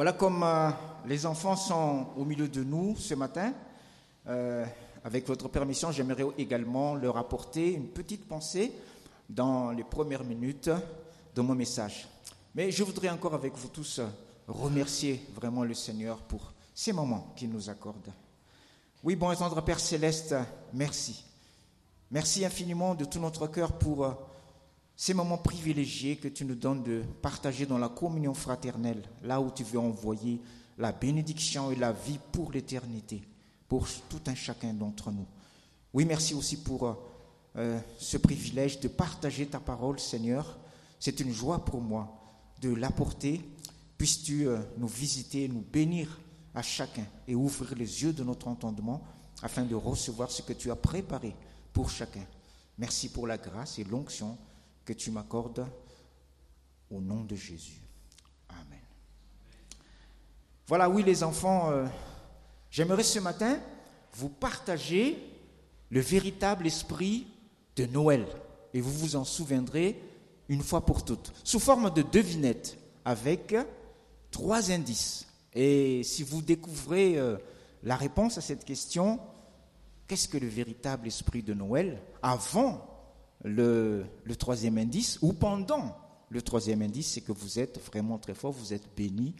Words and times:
Voilà 0.00 0.14
comme 0.14 0.42
euh, 0.42 0.70
les 1.04 1.26
enfants 1.26 1.56
sont 1.56 2.06
au 2.16 2.24
milieu 2.24 2.48
de 2.48 2.64
nous 2.64 2.96
ce 2.96 3.12
matin, 3.12 3.52
euh, 4.28 4.64
avec 5.04 5.26
votre 5.26 5.46
permission, 5.48 5.92
j'aimerais 5.92 6.24
également 6.38 6.94
leur 6.94 7.18
apporter 7.18 7.74
une 7.74 7.88
petite 7.88 8.26
pensée 8.26 8.72
dans 9.28 9.72
les 9.72 9.84
premières 9.84 10.24
minutes 10.24 10.70
de 11.34 11.42
mon 11.42 11.54
message. 11.54 12.08
Mais 12.54 12.70
je 12.70 12.82
voudrais 12.82 13.10
encore 13.10 13.34
avec 13.34 13.54
vous 13.54 13.68
tous 13.68 14.00
remercier 14.48 15.22
vraiment 15.34 15.64
le 15.64 15.74
Seigneur 15.74 16.16
pour 16.22 16.54
ces 16.74 16.94
moments 16.94 17.34
qu'il 17.36 17.50
nous 17.50 17.68
accorde. 17.68 18.10
Oui, 19.04 19.16
bon 19.16 19.30
et 19.32 19.36
tendre 19.36 19.60
Père 19.60 19.80
céleste, 19.80 20.34
merci. 20.72 21.26
Merci 22.10 22.42
infiniment 22.46 22.94
de 22.94 23.04
tout 23.04 23.20
notre 23.20 23.48
cœur 23.48 23.72
pour 23.72 24.06
euh, 24.06 24.12
ces 25.00 25.14
moments 25.14 25.38
privilégiés 25.38 26.16
que 26.16 26.28
tu 26.28 26.44
nous 26.44 26.54
donnes 26.54 26.82
de 26.82 27.02
partager 27.22 27.64
dans 27.64 27.78
la 27.78 27.88
communion 27.88 28.34
fraternelle, 28.34 29.02
là 29.22 29.40
où 29.40 29.50
tu 29.50 29.64
veux 29.64 29.78
envoyer 29.78 30.42
la 30.76 30.92
bénédiction 30.92 31.70
et 31.70 31.74
la 31.76 31.90
vie 31.90 32.18
pour 32.32 32.52
l'éternité, 32.52 33.22
pour 33.66 33.88
tout 34.10 34.20
un 34.26 34.34
chacun 34.34 34.74
d'entre 34.74 35.10
nous. 35.10 35.24
Oui, 35.94 36.04
merci 36.04 36.34
aussi 36.34 36.58
pour 36.58 36.86
euh, 36.86 36.92
euh, 37.56 37.80
ce 37.98 38.18
privilège 38.18 38.78
de 38.80 38.88
partager 38.88 39.46
ta 39.46 39.58
parole, 39.58 39.98
Seigneur. 39.98 40.58
C'est 40.98 41.18
une 41.20 41.32
joie 41.32 41.64
pour 41.64 41.80
moi 41.80 42.20
de 42.60 42.74
l'apporter. 42.74 43.40
Puisses-tu 43.96 44.48
euh, 44.48 44.58
nous 44.76 44.86
visiter, 44.86 45.48
nous 45.48 45.64
bénir 45.72 46.20
à 46.54 46.60
chacun 46.60 47.06
et 47.26 47.34
ouvrir 47.34 47.74
les 47.74 48.02
yeux 48.02 48.12
de 48.12 48.22
notre 48.22 48.48
entendement 48.48 49.00
afin 49.42 49.62
de 49.62 49.74
recevoir 49.74 50.30
ce 50.30 50.42
que 50.42 50.52
tu 50.52 50.70
as 50.70 50.76
préparé 50.76 51.34
pour 51.72 51.88
chacun. 51.88 52.26
Merci 52.76 53.08
pour 53.08 53.26
la 53.26 53.38
grâce 53.38 53.78
et 53.78 53.84
l'onction 53.84 54.36
que 54.90 54.94
tu 54.94 55.12
m'accordes 55.12 55.68
au 56.90 57.00
nom 57.00 57.22
de 57.22 57.36
Jésus. 57.36 57.80
Amen. 58.48 58.80
Voilà, 60.66 60.90
oui 60.90 61.04
les 61.04 61.22
enfants, 61.22 61.70
euh, 61.70 61.86
j'aimerais 62.72 63.04
ce 63.04 63.20
matin 63.20 63.60
vous 64.14 64.28
partager 64.28 65.16
le 65.90 66.00
véritable 66.00 66.66
esprit 66.66 67.28
de 67.76 67.86
Noël. 67.86 68.26
Et 68.74 68.80
vous 68.80 68.92
vous 68.92 69.14
en 69.14 69.22
souviendrez 69.22 70.02
une 70.48 70.62
fois 70.62 70.84
pour 70.84 71.04
toutes, 71.04 71.32
sous 71.44 71.60
forme 71.60 71.94
de 71.94 72.02
devinette, 72.02 72.76
avec 73.04 73.54
trois 74.32 74.72
indices. 74.72 75.28
Et 75.54 76.02
si 76.02 76.24
vous 76.24 76.42
découvrez 76.42 77.16
euh, 77.16 77.36
la 77.84 77.94
réponse 77.94 78.38
à 78.38 78.40
cette 78.40 78.64
question, 78.64 79.20
qu'est-ce 80.08 80.26
que 80.26 80.38
le 80.38 80.48
véritable 80.48 81.06
esprit 81.06 81.44
de 81.44 81.54
Noël 81.54 82.02
avant 82.22 82.89
le, 83.44 84.06
troisième 84.38 84.78
indice 84.78 85.18
ou 85.22 85.32
pendant 85.32 85.96
le 86.28 86.42
troisième 86.42 86.82
indice, 86.82 87.12
c'est 87.12 87.20
que 87.20 87.32
vous 87.32 87.58
êtes 87.58 87.80
vraiment 87.84 88.18
très 88.18 88.34
fort, 88.34 88.52
vous 88.52 88.72
êtes 88.72 88.94
béni 88.96 89.34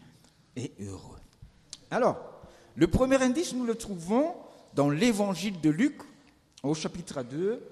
et 0.56 0.72
heureux. 0.80 1.18
Alors, 1.90 2.18
le 2.74 2.86
premier 2.86 3.22
indice, 3.22 3.54
nous 3.54 3.64
le 3.64 3.74
trouvons 3.74 4.34
dans 4.74 4.90
l'évangile 4.90 5.60
de 5.60 5.70
Luc, 5.70 6.00
au 6.62 6.74
chapitre 6.74 7.22
2, 7.22 7.62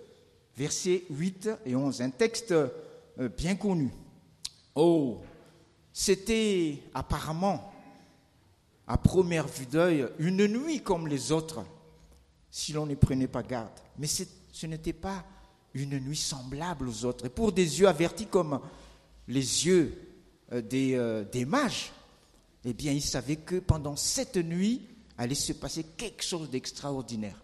versets 0.57 1.05
8 1.11 1.51
et 1.67 1.75
11, 1.75 2.03
un 2.03 2.11
texte 2.11 2.53
euh, 2.53 3.29
bien 3.37 3.57
connu. 3.57 3.91
Oh, 4.75 5.21
c'était 5.93 6.83
apparemment, 6.95 7.73
à 8.87 8.97
première 8.97 9.47
vue 9.47 9.67
d'œil, 9.67 10.07
une 10.19 10.47
nuit 10.47 10.83
comme 10.83 11.09
les 11.09 11.33
autres, 11.33 11.65
si 12.51 12.73
l'on 12.73 12.87
ne 12.87 12.95
prenait 12.95 13.29
pas 13.29 13.43
garde. 13.43 13.73
Mais 13.99 14.07
ce 14.07 14.67
n'était 14.67 14.93
pas 14.93 15.25
une 15.79 15.99
nuit 15.99 16.17
semblable 16.17 16.89
aux 16.89 17.05
autres. 17.05 17.27
Et 17.27 17.31
pour 17.31 17.53
des 17.53 17.81
yeux 17.81 17.89
avertis 17.89 18.27
comme 18.27 18.61
les 19.27 19.67
yeux 19.67 19.97
euh, 20.53 20.61
des, 20.61 20.95
euh, 20.95 21.25
des 21.25 21.45
mages, 21.45 21.93
eh 22.65 22.73
bien, 22.73 22.93
ils 22.93 23.03
savaient 23.03 23.37
que 23.37 23.57
pendant 23.57 23.97
cette 23.97 24.37
nuit 24.37 24.83
allait 25.17 25.35
se 25.35 25.53
passer 25.53 25.85
quelque 25.97 26.25
chose 26.25 26.51
d'extraordinaire. 26.51 27.41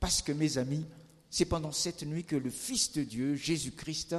Parce 0.00 0.22
que, 0.22 0.32
mes 0.32 0.58
amis, 0.58 0.84
c'est 1.30 1.44
pendant 1.44 1.72
cette 1.72 2.02
nuit 2.02 2.24
que 2.24 2.36
le 2.36 2.50
Fils 2.50 2.92
de 2.92 3.02
Dieu, 3.02 3.34
Jésus-Christ, 3.34 4.16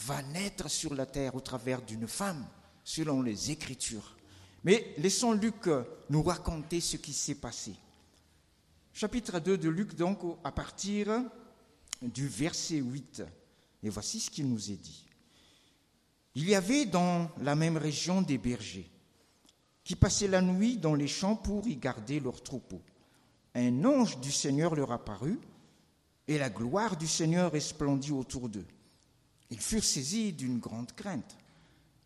va 0.00 0.22
naître 0.22 0.68
sur 0.68 0.94
la 0.94 1.06
terre 1.06 1.34
au 1.34 1.40
travers 1.40 1.82
d'une 1.82 2.06
femme, 2.06 2.46
selon 2.84 3.22
les 3.22 3.50
Écritures. 3.50 4.16
Mais 4.64 4.94
laissons 4.98 5.32
Luc 5.32 5.68
nous 6.10 6.22
raconter 6.22 6.80
ce 6.80 6.96
qui 6.96 7.12
s'est 7.12 7.34
passé. 7.34 7.74
Chapitre 8.92 9.38
2 9.38 9.58
de 9.58 9.68
Luc, 9.68 9.94
donc, 9.94 10.18
à 10.42 10.52
partir 10.52 11.22
du 12.02 12.28
verset 12.28 12.76
8. 12.78 13.22
Et 13.82 13.88
voici 13.88 14.20
ce 14.20 14.30
qu'il 14.30 14.48
nous 14.48 14.70
est 14.70 14.76
dit. 14.76 15.06
Il 16.34 16.48
y 16.48 16.54
avait 16.54 16.86
dans 16.86 17.30
la 17.40 17.54
même 17.54 17.76
région 17.76 18.22
des 18.22 18.38
bergers 18.38 18.90
qui 19.84 19.96
passaient 19.96 20.28
la 20.28 20.42
nuit 20.42 20.76
dans 20.76 20.94
les 20.94 21.08
champs 21.08 21.36
pour 21.36 21.66
y 21.66 21.76
garder 21.76 22.20
leurs 22.20 22.42
troupeaux. 22.42 22.82
Un 23.54 23.84
ange 23.84 24.20
du 24.20 24.30
Seigneur 24.30 24.74
leur 24.74 24.92
apparut 24.92 25.40
et 26.26 26.38
la 26.38 26.50
gloire 26.50 26.96
du 26.96 27.06
Seigneur 27.06 27.52
resplendit 27.52 28.12
autour 28.12 28.48
d'eux. 28.48 28.66
Ils 29.50 29.60
furent 29.60 29.82
saisis 29.82 30.32
d'une 30.32 30.58
grande 30.58 30.92
crainte. 30.92 31.36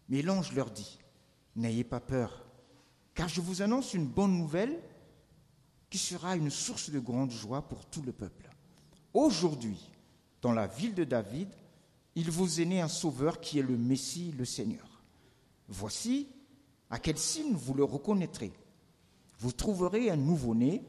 Mais 0.09 0.23
l'ange 0.23 0.53
leur 0.53 0.71
dit, 0.71 0.99
N'ayez 1.57 1.85
pas 1.85 2.01
peur, 2.01 2.47
car 3.15 3.29
je 3.29 3.41
vous 3.41 3.61
annonce 3.61 3.93
une 3.93 4.07
bonne 4.07 4.39
nouvelle 4.39 4.79
qui 5.91 5.99
sera 5.99 6.37
une 6.37 6.51
source 6.51 6.89
de 6.89 6.99
grande 6.99 7.31
joie 7.31 7.63
pour 7.69 7.85
tout 7.87 8.01
le 8.03 8.13
peuple. 8.13 8.49
Aujourd'hui, 9.15 9.91
dans 10.41 10.53
la 10.53 10.67
ville 10.67 10.95
de 10.95 11.05
David, 11.05 11.49
il 12.15 12.31
vous 12.31 12.61
est 12.61 12.65
né 12.65 12.81
un 12.81 12.89
sauveur 12.89 13.41
qui 13.41 13.59
est 13.59 13.63
le 13.63 13.77
Messie, 13.77 14.35
le 14.37 14.45
Seigneur. 14.45 15.03
Voici 15.69 16.29
à 16.91 16.99
quel 16.99 17.19
signe 17.19 17.55
vous 17.55 17.75
le 17.75 17.85
reconnaîtrez. 17.85 18.53
Vous 19.39 19.53
trouverez 19.53 20.11
un 20.11 20.17
nouveau-né 20.17 20.83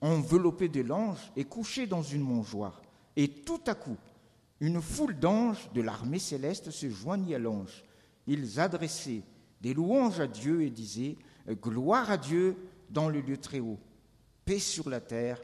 enveloppé 0.00 0.68
de 0.68 0.80
l'ange 0.80 1.32
et 1.36 1.44
couché 1.44 1.86
dans 1.86 2.02
une 2.02 2.22
mangeoire. 2.22 2.82
Et 3.16 3.28
tout 3.28 3.60
à 3.66 3.74
coup, 3.74 3.96
une 4.60 4.80
foule 4.80 5.18
d'anges 5.18 5.70
de 5.74 5.80
l'armée 5.80 6.18
céleste 6.18 6.70
se 6.70 6.88
joignit 6.90 7.34
à 7.34 7.38
l'ange. 7.38 7.84
Ils 8.26 8.60
adressaient 8.60 9.22
des 9.60 9.74
louanges 9.74 10.20
à 10.20 10.26
Dieu 10.26 10.62
et 10.62 10.70
disaient 10.70 11.16
Gloire 11.48 12.10
à 12.10 12.16
Dieu 12.16 12.56
dans 12.90 13.08
le 13.08 13.20
lieu 13.20 13.38
très 13.38 13.60
haut, 13.60 13.78
paix 14.44 14.58
sur 14.58 14.90
la 14.90 15.00
terre 15.00 15.40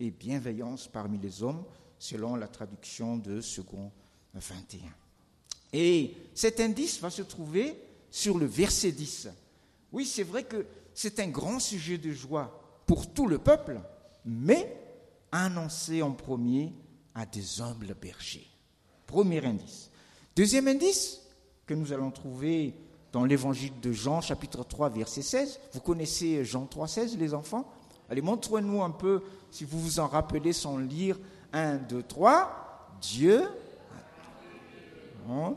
et 0.00 0.10
bienveillance 0.10 0.88
parmi 0.88 1.18
les 1.18 1.42
hommes, 1.42 1.64
selon 1.98 2.36
la 2.36 2.48
traduction 2.48 3.16
de 3.16 3.40
second 3.40 3.90
21. 4.34 4.80
Et 5.72 6.14
cet 6.34 6.60
indice 6.60 7.00
va 7.00 7.10
se 7.10 7.22
trouver 7.22 7.80
sur 8.10 8.38
le 8.38 8.46
verset 8.46 8.92
10. 8.92 9.28
Oui, 9.92 10.04
c'est 10.04 10.22
vrai 10.22 10.44
que 10.44 10.66
c'est 10.92 11.20
un 11.20 11.28
grand 11.28 11.58
sujet 11.58 11.98
de 11.98 12.12
joie 12.12 12.82
pour 12.86 13.12
tout 13.12 13.26
le 13.26 13.38
peuple, 13.38 13.80
mais 14.24 14.80
annoncé 15.32 16.02
en 16.02 16.12
premier 16.12 16.72
à 17.14 17.26
des 17.26 17.60
humbles 17.60 17.96
bergers. 18.00 18.46
Premier 19.06 19.44
indice. 19.44 19.90
Deuxième 20.36 20.68
indice 20.68 21.20
que 21.66 21.74
nous 21.74 21.92
allons 21.92 22.10
trouver 22.10 22.74
dans 23.12 23.24
l'évangile 23.24 23.72
de 23.80 23.92
Jean, 23.92 24.20
chapitre 24.20 24.64
3, 24.64 24.90
verset 24.90 25.22
16. 25.22 25.60
Vous 25.72 25.80
connaissez 25.80 26.44
Jean 26.44 26.66
3, 26.66 26.88
16, 26.88 27.18
les 27.18 27.32
enfants? 27.34 27.68
Allez, 28.10 28.22
montrez-nous 28.22 28.82
un 28.82 28.90
peu, 28.90 29.22
si 29.50 29.64
vous 29.64 29.80
vous 29.80 30.00
en 30.00 30.06
rappelez, 30.06 30.52
sans 30.52 30.78
lire 30.78 31.18
1, 31.52 31.76
2, 31.76 32.02
3. 32.02 32.96
Dieu 33.00 33.48
a 35.30 35.52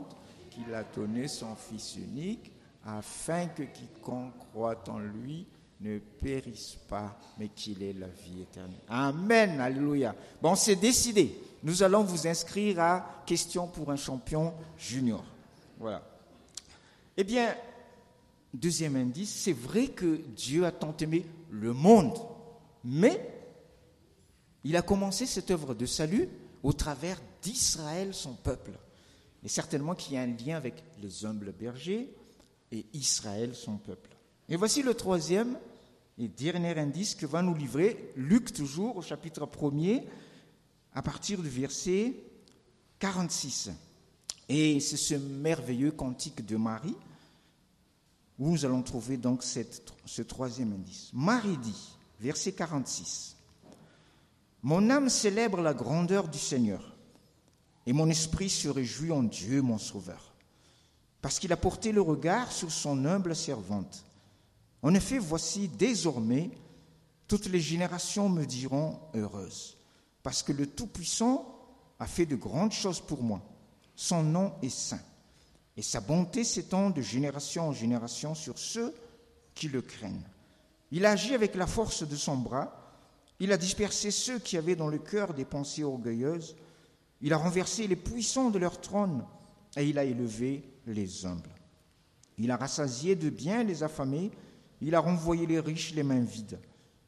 qu'il 0.50 0.74
a 0.74 0.82
donné 0.82 1.28
son 1.28 1.54
Fils 1.54 1.96
unique, 1.96 2.50
afin 2.84 3.46
que 3.46 3.62
quiconque 3.62 4.32
croit 4.38 4.82
en 4.88 4.98
lui 4.98 5.46
ne 5.80 5.98
périsse 5.98 6.76
pas, 6.88 7.16
mais 7.38 7.48
qu'il 7.48 7.82
ait 7.82 7.92
la 7.92 8.08
vie 8.08 8.42
éternelle. 8.42 8.80
Amen, 8.88 9.60
alléluia. 9.60 10.14
Bon, 10.42 10.54
c'est 10.54 10.76
décidé. 10.76 11.38
Nous 11.62 11.82
allons 11.82 12.02
vous 12.02 12.26
inscrire 12.26 12.80
à 12.80 13.22
question 13.26 13.66
pour 13.66 13.90
un 13.90 13.96
champion 13.96 14.54
junior. 14.76 15.22
Voilà. 15.78 16.02
Eh 17.16 17.24
bien, 17.24 17.54
deuxième 18.52 18.96
indice, 18.96 19.42
c'est 19.42 19.52
vrai 19.52 19.88
que 19.88 20.16
Dieu 20.34 20.64
a 20.66 20.72
tant 20.72 20.96
aimé 20.96 21.24
le 21.50 21.72
monde, 21.72 22.18
mais 22.84 23.20
il 24.64 24.76
a 24.76 24.82
commencé 24.82 25.26
cette 25.26 25.50
œuvre 25.50 25.74
de 25.74 25.86
salut 25.86 26.28
au 26.62 26.72
travers 26.72 27.20
d'Israël, 27.42 28.14
son 28.14 28.34
peuple. 28.34 28.72
Et 29.44 29.48
certainement 29.48 29.94
qu'il 29.94 30.14
y 30.14 30.16
a 30.16 30.22
un 30.22 30.26
lien 30.26 30.56
avec 30.56 30.82
les 31.00 31.24
humbles 31.24 31.52
bergers 31.52 32.12
et 32.72 32.84
Israël, 32.92 33.54
son 33.54 33.76
peuple. 33.76 34.10
Et 34.48 34.56
voici 34.56 34.82
le 34.82 34.94
troisième 34.94 35.58
et 36.18 36.28
dernier 36.28 36.76
indice 36.78 37.14
que 37.14 37.26
va 37.26 37.42
nous 37.42 37.54
livrer 37.54 38.12
Luc 38.16 38.52
toujours 38.52 38.96
au 38.96 39.02
chapitre 39.02 39.46
1er 39.46 40.04
à 40.92 41.02
partir 41.02 41.40
du 41.40 41.48
verset 41.48 42.14
46. 42.98 43.70
Et 44.48 44.80
c'est 44.80 44.96
ce 44.96 45.14
merveilleux 45.14 45.92
cantique 45.92 46.44
de 46.44 46.56
Marie 46.56 46.96
où 48.38 48.50
nous 48.50 48.64
allons 48.64 48.82
trouver 48.82 49.16
donc 49.16 49.42
ce 49.42 50.22
troisième 50.22 50.72
indice. 50.72 51.10
Marie 51.12 51.58
dit, 51.58 51.97
verset 52.20 52.52
46, 52.52 53.36
Mon 54.62 54.90
âme 54.90 55.08
célèbre 55.08 55.60
la 55.60 55.74
grandeur 55.74 56.28
du 56.28 56.38
Seigneur, 56.38 56.96
et 57.86 57.92
mon 57.92 58.08
esprit 58.08 58.50
se 58.50 58.68
réjouit 58.68 59.12
en 59.12 59.22
Dieu 59.22 59.62
mon 59.62 59.78
Sauveur, 59.78 60.34
parce 61.22 61.38
qu'il 61.38 61.52
a 61.52 61.56
porté 61.56 61.92
le 61.92 62.02
regard 62.02 62.50
sur 62.52 62.70
son 62.70 63.04
humble 63.04 63.36
servante. 63.36 64.04
En 64.82 64.94
effet, 64.94 65.18
voici 65.18 65.68
désormais, 65.68 66.50
toutes 67.26 67.46
les 67.46 67.60
générations 67.60 68.28
me 68.28 68.44
diront 68.44 68.98
heureuse, 69.14 69.76
parce 70.22 70.42
que 70.42 70.52
le 70.52 70.66
Tout-Puissant 70.66 71.54
a 71.98 72.06
fait 72.06 72.26
de 72.26 72.36
grandes 72.36 72.72
choses 72.72 73.00
pour 73.00 73.22
moi. 73.22 73.42
Son 73.94 74.22
nom 74.22 74.52
est 74.62 74.68
saint, 74.68 75.00
et 75.76 75.82
sa 75.82 76.00
bonté 76.00 76.42
s'étend 76.42 76.90
de 76.90 77.02
génération 77.02 77.68
en 77.68 77.72
génération 77.72 78.34
sur 78.34 78.58
ceux 78.58 78.94
qui 79.54 79.68
le 79.68 79.82
craignent. 79.82 80.26
Il 80.90 81.04
agit 81.04 81.34
avec 81.34 81.54
la 81.54 81.66
force 81.66 82.06
de 82.06 82.16
son 82.16 82.36
bras, 82.36 82.74
il 83.40 83.52
a 83.52 83.56
dispersé 83.56 84.10
ceux 84.10 84.38
qui 84.38 84.56
avaient 84.56 84.76
dans 84.76 84.88
le 84.88 84.98
cœur 84.98 85.34
des 85.34 85.44
pensées 85.44 85.84
orgueilleuses, 85.84 86.56
il 87.20 87.32
a 87.32 87.36
renversé 87.36 87.86
les 87.86 87.96
puissants 87.96 88.50
de 88.50 88.58
leur 88.58 88.80
trône, 88.80 89.24
et 89.76 89.88
il 89.88 89.98
a 89.98 90.04
élevé 90.04 90.64
les 90.86 91.26
humbles. 91.26 91.50
Il 92.38 92.50
a 92.50 92.56
rassasié 92.56 93.16
de 93.16 93.30
bien 93.30 93.64
les 93.64 93.82
affamés, 93.82 94.30
il 94.80 94.94
a 94.94 95.00
renvoyé 95.00 95.46
les 95.46 95.60
riches 95.60 95.94
les 95.94 96.02
mains 96.02 96.20
vides. 96.20 96.58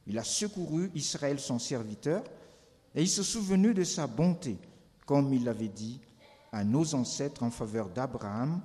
Il 0.06 0.19
a 0.19 0.25
secouru 0.25 0.91
Israël 0.94 1.38
son 1.38 1.59
serviteur, 1.59 2.25
et 2.94 3.03
il 3.03 3.09
se 3.09 3.23
souvenu 3.23 3.73
de 3.73 3.85
sa 3.85 4.06
bonté, 4.06 4.59
comme 5.06 5.32
il 5.32 5.44
l'avait 5.44 5.69
dit 5.69 6.00
à 6.53 6.65
nos 6.65 6.94
ancêtres 6.94 7.43
en 7.43 7.50
faveur 7.50 7.88
d'Abraham 7.88 8.61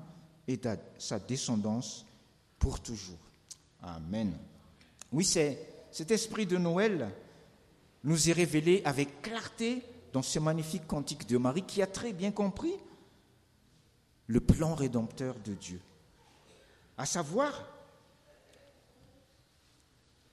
et 0.47 0.57
de 0.57 0.75
sa 0.97 1.19
descendance 1.19 2.05
pour 2.57 2.79
toujours. 2.79 3.19
Amen. 3.81 4.33
Oui, 5.11 5.23
c'est 5.23 5.57
cet 5.91 6.11
esprit 6.11 6.45
de 6.45 6.57
Noël 6.57 7.09
nous 8.03 8.29
est 8.29 8.33
révélé 8.33 8.81
avec 8.85 9.21
clarté 9.21 9.81
dans 10.13 10.21
ce 10.21 10.39
magnifique 10.39 10.87
cantique 10.87 11.27
de 11.27 11.37
Marie 11.37 11.63
qui 11.63 11.81
a 11.81 11.87
très 11.87 12.13
bien 12.13 12.31
compris 12.31 12.73
le 14.27 14.39
plan 14.39 14.75
rédempteur 14.75 15.35
de 15.43 15.53
Dieu. 15.53 15.81
À 16.97 17.05
savoir 17.05 17.67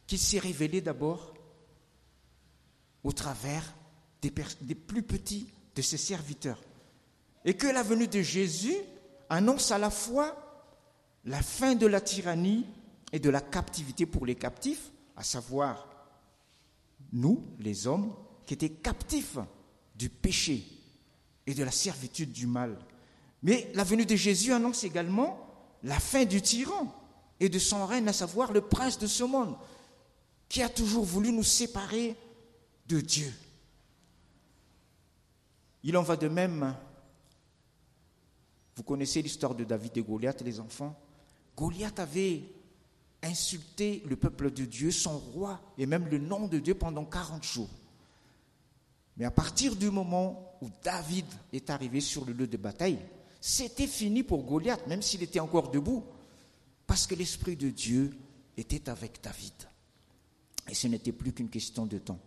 qu'il 0.07 0.19
s'est 0.19 0.39
révélé 0.39 0.81
d'abord 0.81 1.33
au 3.03 3.13
travers 3.13 3.75
des, 4.21 4.33
des, 4.61 4.75
plus 4.75 5.03
petits 5.03 5.53
de 5.75 5.83
ses 5.83 5.97
serviteurs. 5.97 6.61
Et 7.45 7.55
que 7.55 7.67
la 7.67 7.83
venue 7.83 8.07
de 8.07 8.21
Jésus 8.21 8.77
annonce 9.29 9.71
à 9.71 9.79
la 9.79 9.91
fois 9.91 10.37
la 11.25 11.43
fin 11.43 11.75
de 11.75 11.87
la 11.87 12.01
tyrannie 12.01 12.67
et 13.13 13.19
de 13.19 13.31
la 13.31 13.41
captivité 13.41 14.07
pour 14.07 14.27
les 14.27 14.35
captifs, 14.35 14.91
à 15.17 15.23
savoir 15.23 15.87
nous, 17.13 17.45
les 17.59 17.87
hommes, 17.87 18.15
qui 18.47 18.55
étaient 18.55 18.71
captifs 18.71 19.39
du 19.95 20.09
péché 20.09 20.67
et 21.47 21.55
de 21.55 21.63
la 21.63 21.71
servitude 21.71 22.33
du 22.33 22.47
mal. 22.47 22.79
Mais 23.43 23.71
la 23.75 23.85
venue 23.85 24.07
de 24.07 24.17
Jésus 24.17 24.53
annonce 24.53 24.85
également 24.85 25.47
la 25.83 25.99
fin 25.99 26.25
du 26.25 26.41
tyran 26.41 26.93
et 27.41 27.49
de 27.49 27.59
son 27.59 27.85
règne, 27.87 28.09
à 28.09 28.13
savoir 28.13 28.53
le 28.53 28.63
prince 28.63 28.99
de 28.99 29.07
ce 29.07 29.25
monde, 29.25 29.57
qui 30.49 30.63
a 30.63 30.69
toujours 30.69 31.05
voulu 31.05 31.33
nous 31.33 31.43
séparer 31.43 32.17
de 32.87 33.01
Dieu. 33.01 33.33
Il 35.83 35.97
en 35.97 36.03
va 36.03 36.17
de 36.17 36.29
même. 36.29 36.75
Vous 38.77 38.83
connaissez 38.85 39.21
l'histoire 39.21 39.55
de 39.55 39.65
David 39.65 39.97
et 39.97 40.03
Goliath, 40.03 40.41
les 40.43 40.61
enfants 40.61 40.99
Goliath 41.57 41.99
avait 41.99 42.45
insulté 43.23 44.03
le 44.07 44.17
peuple 44.17 44.51
de 44.51 44.65
Dieu, 44.65 44.91
son 44.91 45.19
roi, 45.19 45.61
et 45.79 45.87
même 45.87 46.09
le 46.09 46.19
nom 46.19 46.49
de 46.49 46.59
Dieu 46.59 46.75
pendant 46.75 47.05
40 47.05 47.45
jours. 47.45 47.71
Mais 49.17 49.25
à 49.25 49.31
partir 49.31 49.77
du 49.77 49.91
moment 49.91 50.57
où 50.61 50.71
David 50.83 51.27
est 51.53 51.71
arrivé 51.71 52.01
sur 52.01 52.25
le 52.25 52.33
lieu 52.33 52.47
de 52.47 52.57
bataille, 52.57 52.99
c'était 53.41 53.87
fini 53.87 54.23
pour 54.23 54.45
Goliath, 54.45 54.87
même 54.87 55.03
s'il 55.03 55.23
était 55.23 55.41
encore 55.41 55.71
debout, 55.71 56.05
parce 56.87 57.07
que 57.07 57.15
l'Esprit 57.15 57.57
de 57.57 57.71
Dieu 57.71 58.17
était 58.57 58.89
avec 58.89 59.23
David. 59.23 59.53
Et 60.69 60.75
ce 60.75 60.87
n'était 60.89 61.13
plus 61.13 61.33
qu'une 61.33 61.49
question 61.49 61.87
de 61.87 61.99
temps. 61.99 62.21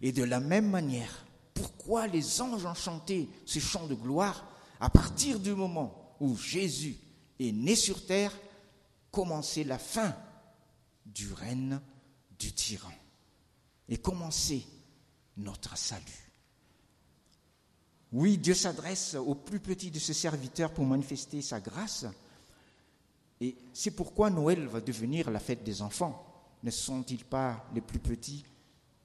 Et 0.00 0.12
de 0.12 0.24
la 0.24 0.40
même 0.40 0.68
manière, 0.68 1.26
pourquoi 1.54 2.06
les 2.06 2.40
anges 2.40 2.64
ont 2.64 2.74
chanté 2.74 3.28
ce 3.44 3.58
chant 3.58 3.86
de 3.86 3.94
gloire 3.94 4.48
à 4.80 4.90
partir 4.90 5.38
du 5.38 5.54
moment 5.54 6.16
où 6.20 6.36
Jésus 6.36 6.96
est 7.38 7.52
né 7.52 7.76
sur 7.76 8.04
terre, 8.04 8.32
commençait 9.10 9.64
la 9.64 9.78
fin 9.78 10.16
du 11.06 11.32
règne 11.32 11.80
du 12.38 12.52
tyran 12.52 12.92
et 13.88 13.98
commençait 13.98 14.64
notre 15.36 15.76
salut. 15.76 16.32
Oui, 18.12 18.36
Dieu 18.36 18.54
s'adresse 18.54 19.14
aux 19.14 19.34
plus 19.34 19.60
petits 19.60 19.90
de 19.90 19.98
ses 19.98 20.12
serviteurs 20.12 20.72
pour 20.72 20.84
manifester 20.84 21.40
sa 21.40 21.60
grâce. 21.60 22.04
Et 23.40 23.56
c'est 23.72 23.90
pourquoi 23.90 24.30
Noël 24.30 24.66
va 24.66 24.80
devenir 24.80 25.30
la 25.30 25.40
fête 25.40 25.64
des 25.64 25.80
enfants. 25.80 26.28
Ne 26.62 26.70
sont-ils 26.70 27.24
pas 27.24 27.66
les 27.74 27.80
plus 27.80 27.98
petits 27.98 28.44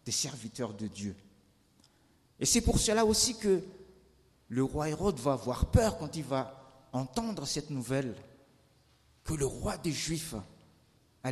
des 0.05 0.11
serviteurs 0.11 0.73
de 0.73 0.87
Dieu? 0.87 1.15
Et 2.39 2.45
c'est 2.45 2.61
pour 2.61 2.79
cela 2.79 3.05
aussi 3.05 3.37
que 3.37 3.63
le 4.49 4.63
roi 4.63 4.89
Hérode 4.89 5.19
va 5.19 5.33
avoir 5.33 5.71
peur 5.71 5.97
quand 5.97 6.15
il 6.15 6.23
va 6.23 6.87
entendre 6.91 7.47
cette 7.47 7.69
nouvelle 7.69 8.15
que 9.23 9.33
le 9.33 9.45
roi 9.45 9.77
des 9.77 9.91
Juifs 9.91 10.35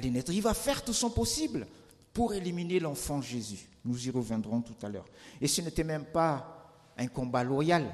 Il 0.03 0.41
va 0.41 0.53
faire 0.53 0.83
tout 0.83 0.93
son 0.93 1.09
possible 1.09 1.67
pour 2.13 2.33
éliminer 2.33 2.79
l'enfant 2.79 3.21
Jésus. 3.21 3.67
Nous 3.83 4.07
y 4.07 4.09
reviendrons 4.09 4.61
tout 4.61 4.85
à 4.85 4.89
l'heure. 4.89 5.05
Et 5.41 5.47
ce 5.47 5.61
n'était 5.61 5.83
même 5.83 6.05
pas 6.05 6.71
un 6.97 7.07
combat 7.07 7.43
loyal. 7.43 7.85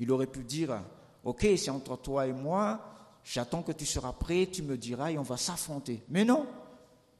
Il 0.00 0.10
aurait 0.10 0.26
pu 0.26 0.42
dire, 0.42 0.82
ok, 1.22 1.46
c'est 1.56 1.70
entre 1.70 1.96
toi 1.96 2.26
et 2.26 2.32
moi, 2.32 2.80
j'attends 3.24 3.62
que 3.62 3.72
tu 3.72 3.86
seras 3.86 4.12
prêt, 4.12 4.48
tu 4.50 4.62
me 4.62 4.76
diras 4.76 5.10
et 5.10 5.18
on 5.18 5.22
va 5.22 5.36
s'affronter. 5.36 6.02
Mais 6.08 6.24
non, 6.24 6.46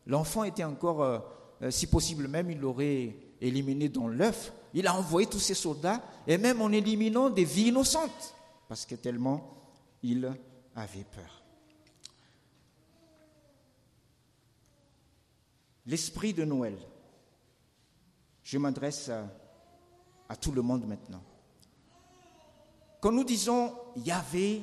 l'enfant 0.06 0.44
était 0.44 0.64
encore, 0.64 1.02
euh, 1.02 1.19
euh, 1.62 1.70
si 1.70 1.87
possible 1.87 2.28
même, 2.28 2.50
il 2.50 2.58
l'aurait 2.58 3.17
éliminé 3.40 3.88
dans 3.88 4.08
l'œuf. 4.08 4.52
Il 4.75 4.87
a 4.87 4.94
envoyé 4.94 5.28
tous 5.28 5.38
ses 5.38 5.55
soldats, 5.55 6.02
et 6.26 6.37
même 6.37 6.60
en 6.60 6.72
éliminant 6.72 7.31
des 7.31 7.44
vies 7.44 7.69
innocentes, 7.69 8.34
parce 8.69 8.84
que 8.84 8.96
tellement 8.96 9.55
il 10.02 10.32
avait 10.75 11.05
peur. 11.05 11.44
L'esprit 15.86 16.32
de 16.32 16.44
Noël. 16.44 16.76
Je 18.42 18.58
m'adresse 18.58 19.10
à 20.28 20.36
tout 20.36 20.52
le 20.52 20.62
monde 20.62 20.86
maintenant. 20.86 21.22
Quand 23.00 23.12
nous 23.12 23.25
disons 23.25 23.75
Yahvé, 23.96 24.62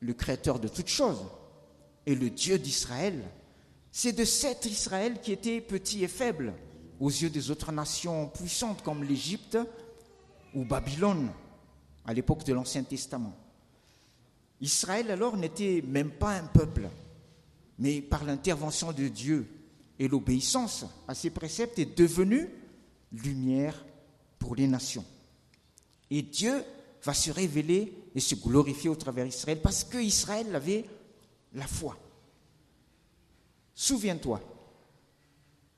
le 0.00 0.14
créateur 0.14 0.58
de 0.58 0.68
toutes 0.68 0.88
choses, 0.88 1.24
et 2.06 2.14
le 2.14 2.30
Dieu 2.30 2.58
d'Israël, 2.58 3.22
c'est 3.92 4.12
de 4.12 4.24
cet 4.24 4.66
Israël 4.66 5.20
qui 5.20 5.32
était 5.32 5.60
petit 5.60 6.02
et 6.02 6.08
faible 6.08 6.54
aux 6.98 7.10
yeux 7.10 7.30
des 7.30 7.50
autres 7.50 7.70
nations 7.70 8.28
puissantes 8.28 8.82
comme 8.82 9.04
l'Égypte 9.04 9.58
ou 10.54 10.64
Babylone 10.64 11.30
à 12.04 12.12
l'époque 12.12 12.44
de 12.44 12.54
l'Ancien 12.54 12.82
Testament. 12.82 13.36
Israël 14.60 15.10
alors 15.10 15.36
n'était 15.36 15.82
même 15.86 16.10
pas 16.10 16.32
un 16.32 16.46
peuple, 16.46 16.88
mais 17.78 18.00
par 18.00 18.24
l'intervention 18.24 18.92
de 18.92 19.06
Dieu 19.06 19.46
et 19.98 20.08
l'obéissance 20.08 20.84
à 21.06 21.14
ses 21.14 21.30
préceptes 21.30 21.78
est 21.78 21.96
devenu 21.96 22.48
lumière 23.12 23.84
pour 24.38 24.54
les 24.54 24.68
nations. 24.68 25.04
Et 26.10 26.22
Dieu 26.22 26.64
va 27.02 27.14
se 27.14 27.30
révéler 27.30 27.92
et 28.14 28.20
se 28.20 28.34
glorifier 28.34 28.90
au 28.90 28.96
travers 28.96 29.24
d'Israël 29.24 29.60
parce 29.60 29.84
que 29.84 29.98
Israël 29.98 30.54
avait 30.54 30.84
la 31.54 31.66
foi. 31.66 31.96
Souviens-toi 33.74 34.40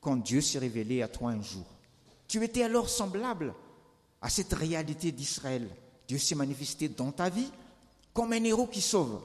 quand 0.00 0.16
Dieu 0.16 0.40
s'est 0.40 0.58
révélé 0.58 1.02
à 1.02 1.08
toi 1.08 1.30
un 1.30 1.42
jour. 1.42 1.66
Tu 2.26 2.42
étais 2.42 2.62
alors 2.62 2.88
semblable 2.88 3.54
à 4.22 4.28
cette 4.28 4.52
réalité 4.52 5.12
d'Israël. 5.12 5.68
Dieu 6.06 6.18
s'est 6.18 6.34
manifesté 6.34 6.88
dans 6.88 7.12
ta 7.12 7.28
vie 7.28 7.50
comme 8.12 8.32
un 8.32 8.44
héros 8.44 8.66
qui 8.66 8.80
sauve. 8.80 9.20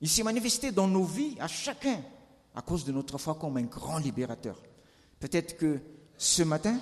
Il 0.00 0.08
s'est 0.08 0.22
manifesté 0.22 0.70
dans 0.70 0.86
nos 0.86 1.04
vies 1.04 1.36
à 1.40 1.48
chacun 1.48 2.02
à 2.58 2.62
cause 2.62 2.84
de 2.84 2.92
notre 2.92 3.16
foi 3.16 3.36
comme 3.36 3.56
un 3.56 3.62
grand 3.62 3.98
libérateur. 3.98 4.60
Peut-être 5.20 5.56
que 5.56 5.80
ce 6.16 6.42
matin, 6.42 6.78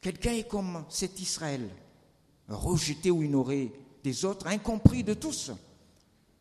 Quelqu'un 0.00 0.32
est 0.32 0.48
comme 0.48 0.84
cet 0.88 1.20
Israël, 1.20 1.68
rejeté 2.48 3.10
ou 3.10 3.22
ignoré 3.22 3.70
des 4.02 4.24
autres, 4.24 4.46
incompris 4.46 5.04
de 5.04 5.12
tous. 5.12 5.50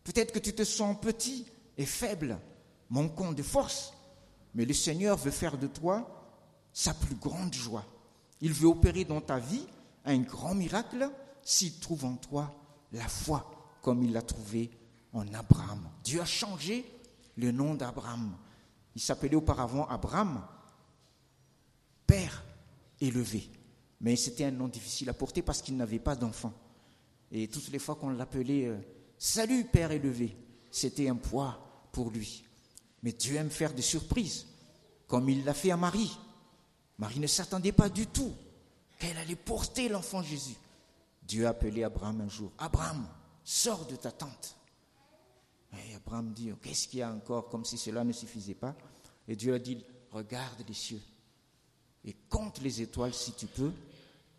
Peut-être 0.03 0.31
que 0.31 0.39
tu 0.39 0.53
te 0.53 0.63
sens 0.63 0.95
petit 0.99 1.45
et 1.77 1.85
faible, 1.85 2.39
manquant 2.89 3.33
de 3.33 3.43
force, 3.43 3.93
mais 4.55 4.65
le 4.65 4.73
Seigneur 4.73 5.17
veut 5.17 5.31
faire 5.31 5.57
de 5.57 5.67
toi 5.67 6.07
sa 6.71 6.93
plus 6.93 7.15
grande 7.15 7.53
joie. 7.53 7.85
Il 8.39 8.53
veut 8.53 8.69
opérer 8.69 9.03
dans 9.03 9.19
ta 9.19 9.39
vie 9.39 9.65
un 10.05 10.19
grand 10.19 10.55
miracle 10.55 11.09
s'il 11.43 11.79
trouve 11.79 12.05
en 12.05 12.15
toi 12.15 12.55
la 12.93 13.07
foi 13.09 13.51
comme 13.81 14.03
il 14.03 14.13
l'a 14.13 14.21
trouvé 14.21 14.71
en 15.11 15.31
Abraham. 15.33 15.89
Dieu 16.03 16.21
a 16.21 16.25
changé 16.25 16.85
le 17.39 17.51
nom 17.51 17.73
d'Abraham. 17.75 18.35
Il 18.95 19.01
s'appelait 19.01 19.35
auparavant 19.35 19.87
Abraham, 19.87 20.45
Père 22.05 22.43
élevé. 22.99 23.49
Mais 24.01 24.15
c'était 24.15 24.45
un 24.45 24.51
nom 24.51 24.67
difficile 24.67 25.09
à 25.09 25.13
porter 25.13 25.41
parce 25.41 25.61
qu'il 25.61 25.77
n'avait 25.77 25.99
pas 25.99 26.15
d'enfant. 26.15 26.53
Et 27.31 27.47
toutes 27.47 27.69
les 27.69 27.79
fois 27.79 27.95
qu'on 27.95 28.09
l'appelait 28.09 28.65
euh, 28.65 28.77
Salut 29.17 29.65
Père 29.65 29.91
élevé, 29.91 30.35
c'était 30.71 31.09
un 31.09 31.15
poids 31.15 31.87
pour 31.91 32.09
lui. 32.09 32.43
Mais 33.03 33.11
Dieu 33.11 33.35
aime 33.35 33.49
faire 33.49 33.73
des 33.73 33.81
surprises, 33.81 34.47
comme 35.07 35.29
il 35.29 35.43
l'a 35.43 35.53
fait 35.53 35.71
à 35.71 35.77
Marie. 35.77 36.17
Marie 36.97 37.19
ne 37.19 37.27
s'attendait 37.27 37.71
pas 37.71 37.89
du 37.89 38.07
tout 38.07 38.33
qu'elle 38.97 39.17
allait 39.17 39.35
porter 39.35 39.89
l'enfant 39.89 40.21
Jésus. 40.21 40.55
Dieu 41.21 41.45
a 41.45 41.49
appelé 41.49 41.83
Abraham 41.83 42.21
un 42.21 42.29
jour. 42.29 42.51
Abraham, 42.57 43.07
sors 43.43 43.85
de 43.85 43.95
ta 43.95 44.11
tente. 44.11 44.55
Et 45.73 45.95
Abraham 45.95 46.33
dit, 46.33 46.51
qu'est-ce 46.61 46.87
qu'il 46.87 46.99
y 46.99 47.01
a 47.03 47.11
encore 47.11 47.49
comme 47.49 47.65
si 47.65 47.77
cela 47.77 48.03
ne 48.03 48.11
suffisait 48.11 48.55
pas? 48.55 48.75
Et 49.27 49.35
Dieu 49.35 49.53
a 49.53 49.59
dit, 49.59 49.83
regarde 50.11 50.63
les 50.67 50.73
cieux 50.73 51.01
et 52.05 52.15
compte 52.29 52.61
les 52.61 52.81
étoiles 52.81 53.13
si 53.13 53.33
tu 53.33 53.45
peux, 53.45 53.71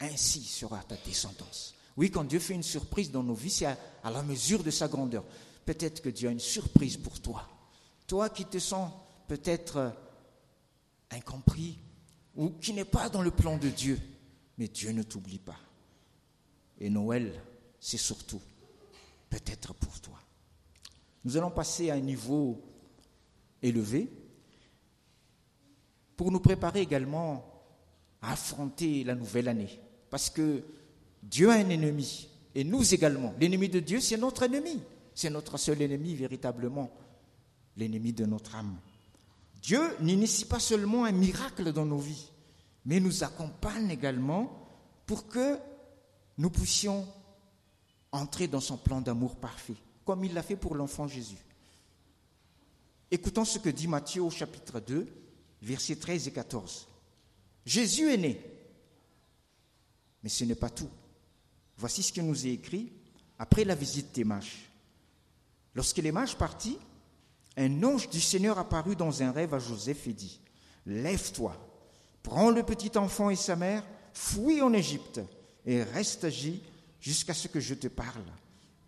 ainsi 0.00 0.42
sera 0.42 0.82
ta 0.82 0.96
descendance. 0.96 1.74
Oui, 1.96 2.10
quand 2.10 2.24
Dieu 2.24 2.38
fait 2.38 2.54
une 2.54 2.62
surprise 2.62 3.10
dans 3.10 3.22
nos 3.22 3.34
vies, 3.34 3.50
c'est 3.50 3.66
à, 3.66 3.76
la 4.04 4.22
mesure 4.22 4.64
de 4.64 4.70
sa 4.70 4.88
grandeur. 4.88 5.24
Peut-être 5.64 6.00
que 6.00 6.08
Dieu 6.08 6.28
a 6.28 6.32
une 6.32 6.40
surprise 6.40 6.96
pour 6.96 7.20
toi. 7.20 7.46
Toi 8.06 8.30
qui 8.30 8.44
te 8.44 8.58
sens 8.58 8.90
peut-être 9.28 9.76
euh, 9.76 9.90
incompris 11.10 11.78
ou 12.34 12.50
qui 12.50 12.72
n'est 12.72 12.84
pas 12.84 13.08
dans 13.08 13.22
le 13.22 13.30
plan 13.30 13.58
de 13.58 13.68
Dieu, 13.68 14.00
mais 14.58 14.68
Dieu 14.68 14.92
ne 14.92 15.02
t'oublie 15.02 15.38
pas. 15.38 15.58
Et 16.78 16.90
Noël, 16.90 17.40
c'est 17.78 17.98
surtout 17.98 18.40
peut-être 19.28 19.74
pour 19.74 20.00
toi. 20.00 20.18
Nous 21.24 21.36
allons 21.36 21.50
passer 21.50 21.90
à 21.90 21.94
un 21.94 22.00
niveau 22.00 22.62
élevé 23.62 24.10
pour 26.16 26.30
nous 26.30 26.40
préparer 26.40 26.80
également 26.80 27.44
à 28.22 28.32
affronter 28.32 29.04
la 29.04 29.14
nouvelle 29.14 29.48
année. 29.48 29.80
Parce 30.10 30.30
que 30.30 30.62
Dieu 31.22 31.50
a 31.50 31.54
un 31.54 31.68
ennemi, 31.68 32.28
et 32.54 32.64
nous 32.64 32.94
également. 32.94 33.34
L'ennemi 33.38 33.68
de 33.68 33.80
Dieu, 33.80 34.00
c'est 34.00 34.16
notre 34.16 34.42
ennemi. 34.42 34.80
C'est 35.14 35.30
notre 35.30 35.58
seul 35.58 35.80
ennemi, 35.82 36.14
véritablement, 36.14 36.90
l'ennemi 37.76 38.12
de 38.12 38.26
notre 38.26 38.56
âme. 38.56 38.76
Dieu 39.62 39.80
n'initie 40.00 40.46
pas 40.46 40.58
seulement 40.58 41.04
un 41.04 41.12
miracle 41.12 41.72
dans 41.72 41.84
nos 41.84 41.98
vies, 41.98 42.30
mais 42.86 43.00
nous 43.00 43.22
accompagne 43.22 43.90
également 43.90 44.50
pour 45.06 45.28
que 45.28 45.58
nous 46.38 46.50
puissions 46.50 47.06
entrer 48.12 48.48
dans 48.48 48.60
son 48.60 48.76
plan 48.76 49.00
d'amour 49.00 49.36
parfait, 49.36 49.76
comme 50.10 50.24
il 50.24 50.34
l'a 50.34 50.42
fait 50.42 50.56
pour 50.56 50.74
l'enfant 50.74 51.06
Jésus. 51.06 51.38
Écoutons 53.12 53.44
ce 53.44 53.60
que 53.60 53.68
dit 53.68 53.86
Matthieu 53.86 54.24
au 54.24 54.30
chapitre 54.30 54.80
2, 54.80 55.06
versets 55.62 55.94
13 55.94 56.26
et 56.26 56.32
14. 56.32 56.88
Jésus 57.64 58.12
est 58.12 58.16
né, 58.16 58.44
mais 60.20 60.28
ce 60.28 60.42
n'est 60.42 60.56
pas 60.56 60.68
tout. 60.68 60.90
Voici 61.76 62.02
ce 62.02 62.12
qui 62.12 62.20
nous 62.24 62.44
est 62.44 62.54
écrit 62.54 62.90
après 63.38 63.62
la 63.62 63.76
visite 63.76 64.12
des 64.12 64.24
mages. 64.24 64.68
Lorsque 65.76 65.98
les 65.98 66.10
mages 66.10 66.36
partis, 66.36 66.78
un 67.56 67.80
ange 67.84 68.10
du 68.10 68.20
Seigneur 68.20 68.58
apparut 68.58 68.96
dans 68.96 69.22
un 69.22 69.30
rêve 69.30 69.54
à 69.54 69.60
Joseph 69.60 70.08
et 70.08 70.12
dit, 70.12 70.40
Lève-toi, 70.86 71.54
prends 72.24 72.50
le 72.50 72.64
petit 72.64 72.98
enfant 72.98 73.30
et 73.30 73.36
sa 73.36 73.54
mère, 73.54 73.84
fuis 74.12 74.60
en 74.60 74.72
Égypte 74.72 75.20
et 75.64 75.84
reste 75.84 76.24
agi 76.24 76.64
jusqu'à 77.00 77.32
ce 77.32 77.46
que 77.46 77.60
je 77.60 77.74
te 77.74 77.86
parle. 77.86 78.24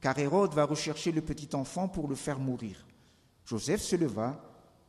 Car 0.03 0.19
Hérode 0.19 0.53
va 0.53 0.65
rechercher 0.65 1.13
le 1.13 1.23
petit 1.23 1.55
enfant 1.55 1.87
pour 1.87 2.09
le 2.09 2.17
faire 2.17 2.41
mourir. 2.41 2.85
Joseph 3.47 3.81
se 3.81 3.95
leva, 3.95 4.45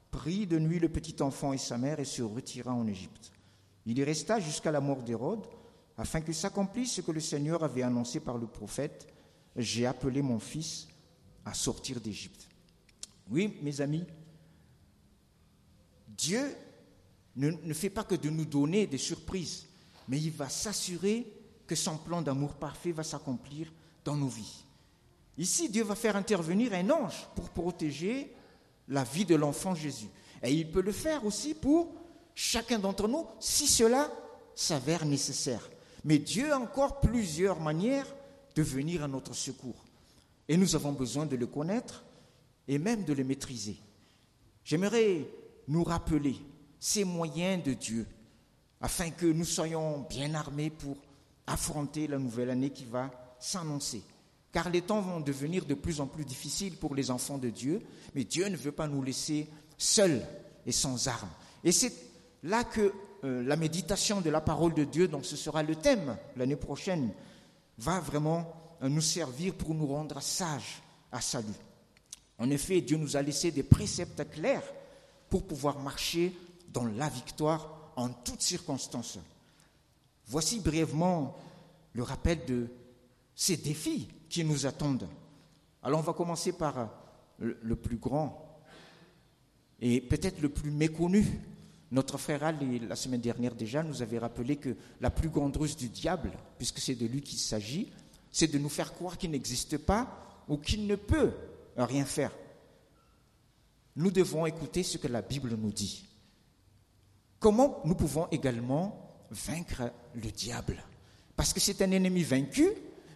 prit 0.09 0.47
de 0.47 0.57
nuit 0.57 0.79
le 0.79 0.89
petit 0.89 1.21
enfant 1.21 1.53
et 1.53 1.59
sa 1.59 1.77
mère 1.77 1.99
et 1.99 2.05
se 2.05 2.23
retira 2.23 2.73
en 2.73 2.87
Égypte. 2.87 3.31
Il 3.85 3.99
y 3.99 4.03
resta 4.03 4.39
jusqu'à 4.39 4.71
la 4.71 4.81
mort 4.81 5.03
d'Hérode, 5.03 5.45
afin 5.97 6.21
que 6.21 6.33
s'accomplisse 6.33 6.93
ce 6.93 7.01
que 7.01 7.11
le 7.11 7.19
Seigneur 7.19 7.63
avait 7.63 7.83
annoncé 7.83 8.19
par 8.19 8.39
le 8.39 8.47
prophète, 8.47 9.07
j'ai 9.55 9.85
appelé 9.85 10.23
mon 10.23 10.39
fils 10.39 10.87
à 11.45 11.53
sortir 11.53 12.01
d'Égypte. 12.01 12.47
Oui, 13.29 13.59
mes 13.61 13.81
amis, 13.81 14.05
Dieu 16.07 16.55
ne, 17.35 17.51
ne, 17.51 17.73
fait 17.73 17.91
pas 17.91 18.03
que 18.03 18.15
de 18.15 18.31
nous 18.31 18.45
donner 18.45 18.87
des 18.87 18.97
surprises, 18.97 19.67
mais 20.07 20.19
il 20.19 20.31
va 20.31 20.49
s'assurer 20.49 21.27
que 21.67 21.75
son 21.75 21.97
plan 21.97 22.23
d'amour 22.23 22.55
parfait 22.55 22.91
va 22.91 23.03
s'accomplir 23.03 23.71
dans 24.03 24.15
nos 24.15 24.27
vies. 24.27 24.63
Ici, 25.37 25.69
Dieu 25.69 25.83
va 25.83 25.95
faire 25.95 26.15
intervenir 26.15 26.73
un 26.73 26.89
ange 26.89 27.27
pour 27.35 27.49
protéger 27.49 28.33
la 28.87 29.03
vie 29.03 29.25
de 29.25 29.35
l'enfant 29.35 29.73
Jésus. 29.73 30.09
Et 30.43 30.53
il 30.53 30.69
peut 30.69 30.81
le 30.81 30.91
faire 30.91 31.25
aussi 31.25 31.53
pour 31.53 31.93
chacun 32.35 32.79
d'entre 32.79 33.07
nous 33.07 33.25
si 33.39 33.67
cela 33.67 34.11
s'avère 34.55 35.05
nécessaire. 35.05 35.69
Mais 36.03 36.17
Dieu 36.19 36.51
a 36.51 36.59
encore 36.59 36.99
plusieurs 36.99 37.59
manières 37.59 38.07
de 38.55 38.61
venir 38.61 39.03
à 39.03 39.07
notre 39.07 39.33
secours. 39.33 39.83
Et 40.47 40.57
nous 40.57 40.75
avons 40.75 40.91
besoin 40.91 41.25
de 41.25 41.35
le 41.35 41.47
connaître 41.47 42.03
et 42.67 42.77
même 42.77 43.03
de 43.03 43.13
le 43.13 43.23
maîtriser. 43.23 43.77
J'aimerais 44.63 45.27
nous 45.67 45.83
rappeler 45.83 46.35
ces 46.79 47.05
moyens 47.05 47.63
de 47.63 47.73
Dieu 47.73 48.05
afin 48.81 49.09
que 49.09 49.25
nous 49.25 49.45
soyons 49.45 50.01
bien 50.09 50.33
armés 50.33 50.69
pour 50.69 50.97
affronter 51.47 52.07
la 52.07 52.19
nouvelle 52.19 52.49
année 52.49 52.69
qui 52.69 52.85
va 52.85 53.09
s'annoncer. 53.39 54.03
Car 54.53 54.69
les 54.69 54.83
temps 54.83 55.01
vont 55.01 55.19
devenir 55.19 55.65
de 55.65 55.73
plus 55.73 55.99
en 55.99 56.05
plus 56.05 56.23
difficiles 56.23 56.77
pour 56.77 56.93
les 56.93 57.09
enfants 57.09 57.39
de 57.39 57.49
Dieu, 57.49 57.81
mais 58.13 58.23
Dieu 58.23 58.47
ne 58.47 58.55
veut 58.55 58.71
pas 58.71 58.87
nous 58.87 59.01
laisser 59.01 59.49
seuls 59.79 60.21
et 60.65 60.71
sans 60.71 61.07
armes. 61.07 61.31
Et 61.63 61.71
c'est 61.71 61.91
là 62.43 62.63
que 62.63 62.93
euh, 63.23 63.43
la 63.43 63.55
méditation 63.55 64.21
de 64.21 64.29
la 64.29 64.41
parole 64.41 64.75
de 64.75 64.83
Dieu, 64.83 65.07
donc 65.07 65.25
ce 65.25 65.35
sera 65.35 65.63
le 65.63 65.75
thème 65.75 66.15
l'année 66.35 66.55
prochaine, 66.55 67.11
va 67.79 67.99
vraiment 67.99 68.53
euh, 68.83 68.89
nous 68.89 69.01
servir 69.01 69.55
pour 69.55 69.73
nous 69.73 69.87
rendre 69.87 70.21
sages 70.21 70.83
à 71.11 71.19
salut. 71.19 71.47
En 72.37 72.51
effet, 72.51 72.81
Dieu 72.81 72.97
nous 72.97 73.17
a 73.17 73.23
laissé 73.23 73.51
des 73.51 73.63
préceptes 73.63 74.29
clairs 74.29 74.63
pour 75.29 75.47
pouvoir 75.47 75.79
marcher 75.79 76.31
dans 76.67 76.85
la 76.85 77.09
victoire 77.09 77.91
en 77.95 78.09
toutes 78.09 78.41
circonstances. 78.41 79.17
Voici 80.27 80.59
brièvement 80.59 81.35
le 81.93 82.03
rappel 82.03 82.45
de 82.45 82.67
ces 83.35 83.57
défis 83.57 84.09
qui 84.33 84.43
nous 84.43 84.65
attendent. 84.65 85.07
Alors 85.83 85.99
on 85.99 86.03
va 86.03 86.13
commencer 86.13 86.53
par 86.53 86.89
le 87.37 87.75
plus 87.75 87.97
grand 87.97 88.63
et 89.79 90.01
peut-être 90.01 90.41
le 90.41 90.49
plus 90.49 90.71
méconnu 90.71 91.39
notre 91.91 92.17
frère 92.17 92.43
Ali, 92.43 92.79
la 92.79 92.95
semaine 92.95 93.21
dernière 93.21 93.53
déjà, 93.53 93.83
nous 93.83 94.01
avait 94.01 94.17
rappelé 94.17 94.55
que 94.55 94.75
la 94.99 95.11
plus 95.11 95.29
grande 95.29 95.55
ruse 95.55 95.77
du 95.77 95.87
diable, 95.87 96.31
puisque 96.57 96.79
c'est 96.79 96.95
de 96.95 97.05
lui 97.05 97.21
qu'il 97.21 97.37
s'agit, 97.37 97.91
c'est 98.31 98.51
de 98.51 98.57
nous 98.57 98.69
faire 98.69 98.93
croire 98.93 99.19
qu'il 99.19 99.29
n'existe 99.29 99.77
pas 99.77 100.43
ou 100.49 100.57
qu'il 100.57 100.87
ne 100.87 100.95
peut 100.95 101.33
rien 101.77 102.03
faire. 102.03 102.31
Nous 103.95 104.09
devons 104.09 104.47
écouter 104.47 104.81
ce 104.81 104.97
que 104.97 105.07
la 105.07 105.21
Bible 105.21 105.55
nous 105.55 105.71
dit. 105.71 106.07
Comment 107.37 107.81
nous 107.85 107.93
pouvons 107.93 108.27
également 108.31 109.15
vaincre 109.29 109.91
le 110.15 110.31
diable? 110.31 110.83
Parce 111.35 111.53
que 111.53 111.59
c'est 111.59 111.83
un 111.83 111.91
ennemi 111.91 112.23
vaincu, 112.23 112.71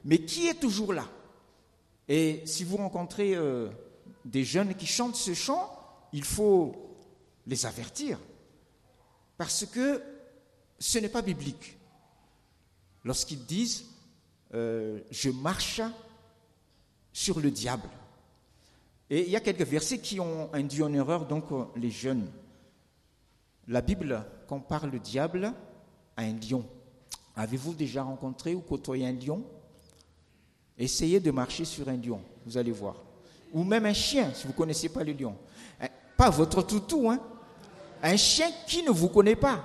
mais 0.08 0.20
qui 0.20 0.48
est 0.48 0.60
toujours 0.60 0.94
là? 0.94 1.06
Et 2.08 2.42
si 2.46 2.64
vous 2.64 2.78
rencontrez 2.78 3.36
euh, 3.36 3.70
des 4.24 4.46
jeunes 4.46 4.74
qui 4.74 4.86
chantent 4.86 5.18
ce 5.18 5.34
chant, 5.34 5.70
il 6.14 6.24
faut 6.24 6.98
les 7.46 7.66
avertir. 7.66 8.18
Parce 9.38 9.66
que 9.66 10.02
ce 10.80 11.00
n'est 11.00 11.10
pas 11.10 11.22
biblique. 11.22 11.78
Lorsqu'ils 13.04 13.46
disent 13.46 13.84
euh, 14.54 15.02
je 15.12 15.30
marche 15.30 15.82
sur 17.12 17.42
le 17.42 17.52
diable. 17.52 17.90
Et 19.10 19.24
il 19.24 19.30
y 19.30 19.36
a 19.36 19.42
quelques 19.42 19.68
versets 19.68 20.00
qui 20.00 20.22
ont 20.22 20.50
induit 20.54 20.84
en 20.84 20.94
erreur 20.94 21.26
donc 21.26 21.46
les 21.76 21.92
jeunes. 21.92 22.32
La 23.68 23.82
Bible 23.82 24.26
compare 24.48 24.88
le 24.88 25.00
diable 25.00 25.54
à 26.16 26.22
un 26.22 26.40
lion. 26.40 26.66
Avez-vous 27.36 27.74
déjà 27.74 28.04
rencontré 28.04 28.56
ou 28.56 28.62
côtoyé 28.62 29.06
un 29.06 29.12
lion? 29.12 29.44
Essayez 30.78 31.20
de 31.20 31.32
marcher 31.32 31.66
sur 31.66 31.88
un 31.90 31.98
lion, 31.98 32.22
vous 32.46 32.58
allez 32.58 32.72
voir. 32.72 32.96
Ou 33.54 33.64
même 33.64 33.86
un 33.86 33.94
chien, 33.94 34.32
si 34.34 34.44
vous 34.44 34.54
ne 34.54 34.58
connaissez 34.58 34.90
pas 34.90 35.04
le 35.04 35.14
lion. 35.14 35.36
Eh, 35.82 35.88
pas 36.16 36.30
votre 36.30 36.62
toutou, 36.62 37.10
hein 37.10 37.20
un 38.02 38.16
chien 38.16 38.50
qui 38.68 38.84
ne 38.84 38.92
vous 38.92 39.10
connaît 39.10 39.36
pas. 39.36 39.64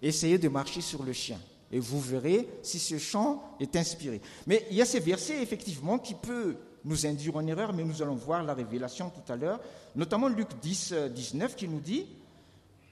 Essayez 0.00 0.38
de 0.38 0.48
marcher 0.48 0.80
sur 0.80 1.02
le 1.02 1.12
chien 1.12 1.38
et 1.70 1.78
vous 1.78 2.00
verrez 2.00 2.48
si 2.62 2.78
ce 2.78 2.98
chant 2.98 3.42
est 3.58 3.76
inspiré. 3.76 4.20
Mais 4.46 4.66
il 4.70 4.76
y 4.76 4.82
a 4.82 4.86
ces 4.86 5.00
versets, 5.00 5.42
effectivement, 5.42 5.98
qui 5.98 6.14
peuvent 6.14 6.56
nous 6.84 7.06
induire 7.06 7.36
en 7.36 7.46
erreur, 7.46 7.72
mais 7.72 7.84
nous 7.84 8.02
allons 8.02 8.14
voir 8.14 8.42
la 8.42 8.54
révélation 8.54 9.10
tout 9.10 9.32
à 9.32 9.36
l'heure, 9.36 9.60
notamment 9.94 10.28
Luc 10.28 10.48
10, 10.60 10.94
19, 11.14 11.56
qui 11.56 11.68
nous 11.68 11.80
dit, 11.80 12.06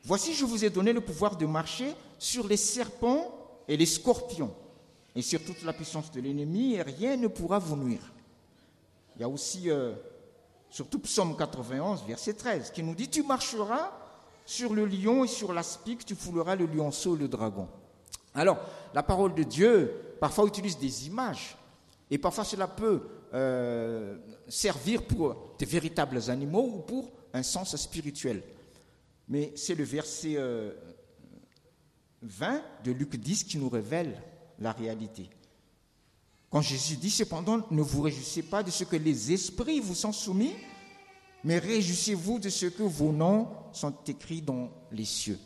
Voici, 0.04 0.32
je 0.32 0.46
vous 0.46 0.64
ai 0.64 0.70
donné 0.70 0.94
le 0.94 1.02
pouvoir 1.02 1.36
de 1.36 1.44
marcher 1.44 1.92
sur 2.18 2.46
les 2.46 2.56
serpents 2.56 3.34
et 3.68 3.76
les 3.76 3.86
scorpions, 3.86 4.50
et 5.14 5.22
sur 5.22 5.42
toute 5.44 5.62
la 5.62 5.72
puissance 5.72 6.10
de 6.12 6.20
l'ennemi, 6.20 6.80
rien 6.80 7.16
ne 7.16 7.28
pourra 7.28 7.58
vous 7.58 7.76
nuire. 7.76 8.12
Il 9.16 9.22
y 9.22 9.24
a 9.24 9.28
aussi, 9.28 9.70
euh, 9.70 9.94
surtout 10.70 11.00
Psaume 11.00 11.36
91, 11.36 12.04
verset 12.06 12.34
13, 12.34 12.70
qui 12.70 12.82
nous 12.82 12.94
dit, 12.94 13.08
Tu 13.08 13.22
marcheras 13.22 13.92
sur 14.46 14.72
le 14.72 14.86
lion 14.86 15.24
et 15.24 15.28
sur 15.28 15.52
l'aspic, 15.52 16.04
tu 16.04 16.14
fouleras 16.14 16.56
le 16.56 16.66
lionceau 16.66 17.16
et 17.16 17.18
le 17.18 17.28
dragon. 17.28 17.68
Alors, 18.34 18.58
la 18.94 19.02
parole 19.02 19.34
de 19.34 19.42
Dieu, 19.42 19.92
parfois, 20.20 20.46
utilise 20.46 20.78
des 20.78 21.06
images. 21.06 21.56
Et 22.10 22.18
parfois, 22.18 22.44
cela 22.44 22.68
peut 22.68 23.02
euh, 23.34 24.16
servir 24.48 25.04
pour 25.06 25.54
des 25.58 25.66
véritables 25.66 26.30
animaux 26.30 26.70
ou 26.74 26.78
pour 26.78 27.10
un 27.32 27.42
sens 27.42 27.76
spirituel. 27.76 28.42
Mais 29.28 29.52
c'est 29.54 29.74
le 29.74 29.84
verset 29.84 30.34
20 32.22 32.54
euh, 32.54 32.60
de 32.84 32.92
Luc 32.92 33.16
10 33.16 33.44
qui 33.44 33.58
nous 33.58 33.68
révèle 33.68 34.20
la 34.60 34.72
réalité. 34.72 35.28
Quand 36.50 36.60
Jésus 36.60 36.96
dit 36.96 37.10
cependant, 37.10 37.60
ne 37.70 37.82
vous 37.82 38.02
réjouissez 38.02 38.42
pas 38.42 38.62
de 38.62 38.70
ce 38.70 38.84
que 38.84 38.96
les 38.96 39.32
esprits 39.32 39.80
vous 39.80 39.94
sont 39.94 40.12
soumis, 40.12 40.54
mais 41.44 41.58
réjouissez-vous 41.58 42.38
de 42.38 42.48
ce 42.48 42.66
que 42.66 42.82
vos 42.82 43.12
noms 43.12 43.48
sont 43.72 43.94
écrits 44.06 44.42
dans 44.42 44.70
les 44.92 45.04
cieux. 45.04 45.38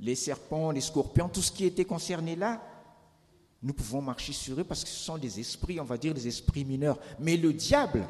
Les 0.00 0.16
serpents, 0.16 0.70
les 0.70 0.80
scorpions, 0.80 1.28
tout 1.28 1.42
ce 1.42 1.52
qui 1.52 1.64
était 1.64 1.84
concerné 1.84 2.34
là, 2.34 2.60
nous 3.62 3.72
pouvons 3.72 4.02
marcher 4.02 4.32
sur 4.32 4.58
eux 4.58 4.64
parce 4.64 4.82
que 4.82 4.90
ce 4.90 5.04
sont 5.04 5.18
des 5.18 5.38
esprits, 5.38 5.78
on 5.78 5.84
va 5.84 5.96
dire 5.96 6.14
des 6.14 6.26
esprits 6.26 6.64
mineurs. 6.64 6.98
Mais 7.20 7.36
le 7.36 7.52
diable, 7.52 8.04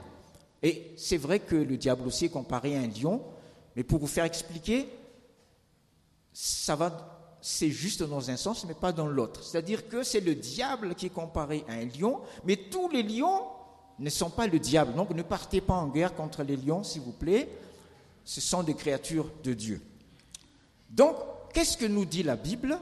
et 0.63 0.95
c'est 0.97 1.19
vrai 1.19 1.41
que 1.41 1.57
le 1.57 1.77
diable 1.77 2.07
aussi 2.07 2.27
est 2.27 2.31
comparé 2.31 2.77
à 2.77 2.81
un 2.81 2.87
lion, 2.87 3.23
mais 3.77 3.85
pour 3.85 3.99
vous 3.99 4.07
faire 4.07 4.25
expliquer, 4.25 4.89
ça 6.33 6.75
va, 6.75 7.22
c'est 7.45 7.71
juste 7.71 8.05
dans 8.05 8.31
un 8.31 8.37
sens, 8.37 8.65
mais 8.67 8.75
pas 8.75 8.93
dans 8.93 9.09
l'autre. 9.09 9.43
C'est-à-dire 9.43 9.89
que 9.89 10.05
c'est 10.05 10.21
le 10.21 10.37
diable 10.37 10.95
qui 10.95 11.07
est 11.07 11.11
comparé 11.11 11.65
à 11.69 11.73
un 11.73 11.87
lion, 11.87 12.21
mais 12.45 12.57
tous 12.57 12.89
les 12.89 13.03
lions 13.03 13.43
ne 13.99 14.09
sont 14.09 14.31
pas 14.31 14.47
le 14.47 14.61
diable. 14.61 14.95
Donc 14.95 15.11
ne 15.11 15.23
partez 15.23 15.61
pas 15.61 15.75
en 15.75 15.89
guerre 15.89 16.15
contre 16.15 16.45
les 16.45 16.57
lions, 16.57 16.85
s'il 16.85 17.03
vous 17.03 17.13
plaît. 17.13 17.51
Ce 18.25 18.41
sont 18.41 18.63
des 18.63 18.75
créatures 18.75 19.29
de 19.43 19.55
Dieu. 19.55 19.83
Donc, 20.89 21.17
qu'est-ce 21.53 21.77
que 21.77 21.87
nous 21.87 22.05
dit 22.05 22.23
la 22.23 22.37
Bible 22.37 22.79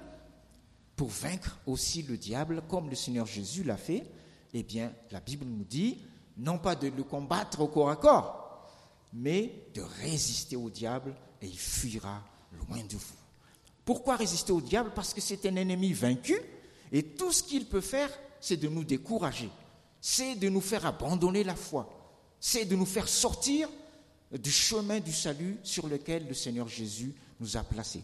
pour 0.95 1.09
vaincre 1.09 1.59
aussi 1.67 2.03
le 2.03 2.19
diable, 2.19 2.63
comme 2.69 2.91
le 2.91 2.97
Seigneur 2.97 3.25
Jésus 3.25 3.65
l'a 3.65 3.79
fait? 3.79 4.05
Eh 4.53 4.63
bien, 4.63 4.93
la 5.11 5.21
Bible 5.21 5.47
nous 5.47 5.65
dit 5.65 6.03
non 6.37 6.59
pas 6.59 6.75
de 6.75 6.89
le 6.89 7.03
combattre 7.03 7.61
au 7.61 7.69
corps 7.69 7.89
à 7.89 7.97
corps, 7.97 8.69
mais 9.15 9.55
de 9.75 9.81
résister 10.03 10.57
au 10.57 10.69
diable 10.69 11.15
et 11.41 11.47
il 11.47 11.59
fuira 11.59 12.23
loin 12.69 12.85
de 12.85 12.97
vous. 12.97 13.15
Pourquoi 13.85 14.17
résister 14.17 14.53
au 14.53 14.61
diable? 14.61 14.93
Parce 14.95 15.15
que 15.15 15.21
c'est 15.21 15.45
un 15.47 15.57
ennemi 15.57 15.93
vaincu 15.93 16.39
et 16.93 17.03
tout 17.03 17.33
ce 17.33 17.43
qu'il 17.43 17.67
peut 17.67 17.81
faire, 17.81 18.11
c'est 18.41 18.57
de 18.57 18.69
nous 18.69 18.85
décourager, 18.85 19.51
c'est 20.01 20.35
de 20.35 20.49
nous 20.49 20.61
faire 20.61 20.87
abandonner 20.87 21.45
la 21.45 21.55
foi, 21.55 21.89
c'est 22.41 22.65
de 22.65 22.77
nous 22.77 22.87
faire 22.87 23.09
sortir 23.09 23.69
du 24.33 24.51
chemin 24.51 25.01
du 25.01 25.13
salut 25.13 25.59
sur 25.63 25.89
lequel 25.89 26.27
le 26.27 26.35
Seigneur 26.35 26.69
Jésus 26.69 27.15
nous 27.41 27.57
a 27.57 27.63
placés. 27.63 28.03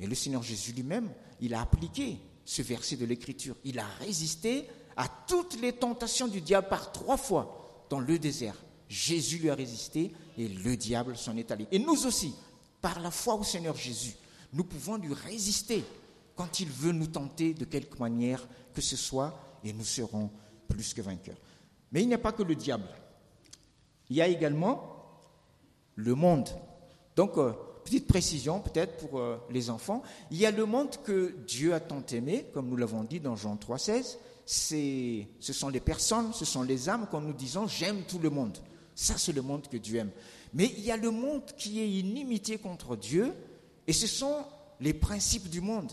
Et 0.00 0.06
le 0.06 0.14
Seigneur 0.14 0.42
Jésus 0.42 0.72
lui-même, 0.72 1.10
il 1.40 1.54
a 1.54 1.62
appliqué 1.62 2.18
ce 2.44 2.62
verset 2.62 2.96
de 2.96 3.04
l'Écriture. 3.04 3.56
Il 3.64 3.78
a 3.78 3.86
résisté 4.00 4.66
à 4.96 5.08
toutes 5.08 5.60
les 5.60 5.72
tentations 5.72 6.28
du 6.28 6.40
diable 6.40 6.68
par 6.68 6.92
trois 6.92 7.16
fois 7.16 7.86
dans 7.90 8.00
le 8.00 8.18
désert. 8.18 8.56
Jésus 8.88 9.38
lui 9.38 9.50
a 9.50 9.54
résisté 9.54 10.12
et 10.36 10.48
le 10.48 10.76
diable 10.76 11.16
s'en 11.16 11.36
est 11.36 11.50
allé. 11.50 11.66
Et 11.72 11.78
nous 11.78 12.06
aussi, 12.06 12.34
par 12.80 13.00
la 13.00 13.10
foi 13.10 13.34
au 13.34 13.44
Seigneur 13.44 13.76
Jésus, 13.76 14.14
nous 14.54 14.64
pouvons 14.64 14.96
lui 14.96 15.12
résister 15.12 15.84
quand 16.36 16.60
il 16.60 16.68
veut 16.68 16.92
nous 16.92 17.08
tenter 17.08 17.54
de 17.54 17.64
quelque 17.64 17.98
manière 17.98 18.46
que 18.72 18.80
ce 18.80 18.96
soit 18.96 19.38
et 19.62 19.72
nous 19.72 19.84
serons 19.84 20.30
plus 20.68 20.94
que 20.94 21.02
vainqueurs. 21.02 21.36
Mais 21.92 22.02
il 22.02 22.08
n'y 22.08 22.14
a 22.14 22.18
pas 22.18 22.32
que 22.32 22.42
le 22.42 22.54
diable. 22.54 22.88
Il 24.10 24.16
y 24.16 24.22
a 24.22 24.28
également 24.28 25.20
le 25.96 26.14
monde. 26.14 26.48
Donc, 27.16 27.36
euh, 27.36 27.52
petite 27.84 28.06
précision 28.06 28.60
peut-être 28.60 28.96
pour 28.96 29.18
euh, 29.18 29.36
les 29.50 29.70
enfants, 29.70 30.02
il 30.30 30.38
y 30.38 30.46
a 30.46 30.50
le 30.50 30.66
monde 30.66 30.96
que 31.04 31.34
Dieu 31.46 31.74
a 31.74 31.80
tant 31.80 32.04
aimé, 32.12 32.46
comme 32.52 32.68
nous 32.68 32.76
l'avons 32.76 33.04
dit 33.04 33.20
dans 33.20 33.36
Jean 33.36 33.56
3,16, 33.56 34.16
ce 34.46 35.52
sont 35.52 35.68
les 35.68 35.80
personnes, 35.80 36.32
ce 36.32 36.44
sont 36.44 36.62
les 36.62 36.88
âmes 36.88 37.06
quand 37.10 37.20
nous 37.20 37.32
disons 37.32 37.66
j'aime 37.66 38.02
tout 38.02 38.18
le 38.18 38.30
monde. 38.30 38.58
Ça, 38.94 39.14
c'est 39.16 39.32
le 39.32 39.42
monde 39.42 39.66
que 39.68 39.76
Dieu 39.76 39.98
aime. 39.98 40.10
Mais 40.52 40.72
il 40.76 40.84
y 40.84 40.90
a 40.90 40.96
le 40.96 41.10
monde 41.10 41.44
qui 41.56 41.80
est 41.80 41.88
inimité 41.88 42.58
contre 42.58 42.96
Dieu, 42.96 43.32
et 43.86 43.92
ce 43.92 44.06
sont 44.06 44.44
les 44.80 44.94
principes 44.94 45.48
du 45.48 45.60
monde, 45.60 45.92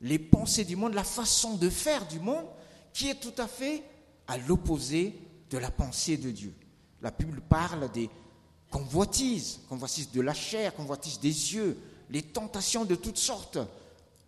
les 0.00 0.18
pensées 0.18 0.64
du 0.64 0.76
monde, 0.76 0.94
la 0.94 1.04
façon 1.04 1.56
de 1.56 1.68
faire 1.68 2.06
du 2.08 2.18
monde, 2.18 2.46
qui 2.92 3.08
est 3.08 3.20
tout 3.20 3.34
à 3.38 3.46
fait 3.46 3.82
à 4.26 4.38
l'opposé 4.38 5.18
de 5.50 5.58
la 5.58 5.70
pensée 5.70 6.16
de 6.16 6.30
Dieu. 6.30 6.54
La 7.00 7.10
Bible 7.10 7.40
parle 7.40 7.90
des 7.92 8.08
convoitises, 8.70 9.60
convoitises 9.68 10.10
de 10.10 10.20
la 10.20 10.34
chair, 10.34 10.74
convoitises 10.74 11.20
des 11.20 11.28
yeux, 11.28 11.78
les 12.10 12.22
tentations 12.22 12.84
de 12.84 12.94
toutes 12.94 13.18
sortes, 13.18 13.58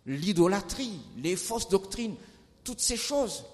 l'idolâtrie, 0.05 0.99
les 1.17 1.35
fausses 1.35 1.69
doctrines, 1.69 2.15
toutes 2.63 2.79
ces 2.79 2.97
choses 2.97 3.45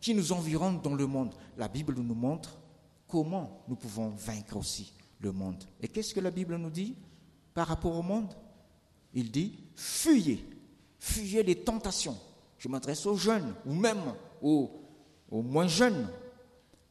qui 0.00 0.14
nous 0.14 0.32
environnent 0.32 0.80
dans 0.80 0.94
le 0.94 1.06
monde. 1.06 1.34
La 1.56 1.68
Bible 1.68 1.94
nous 1.94 2.14
montre 2.14 2.56
comment 3.06 3.62
nous 3.68 3.76
pouvons 3.76 4.10
vaincre 4.10 4.56
aussi 4.56 4.92
le 5.20 5.32
monde. 5.32 5.62
Et 5.80 5.88
qu'est-ce 5.88 6.14
que 6.14 6.20
la 6.20 6.30
Bible 6.30 6.56
nous 6.56 6.70
dit 6.70 6.94
par 7.54 7.66
rapport 7.66 7.96
au 7.96 8.02
monde? 8.02 8.32
Il 9.14 9.30
dit, 9.30 9.58
fuyez, 9.74 10.44
fuyez 10.98 11.42
les 11.42 11.56
tentations. 11.56 12.18
Je 12.58 12.68
m'adresse 12.68 13.06
aux 13.06 13.16
jeunes 13.16 13.54
ou 13.66 13.74
même 13.74 14.14
aux, 14.42 14.70
moins 15.30 15.66
jeunes. 15.66 16.08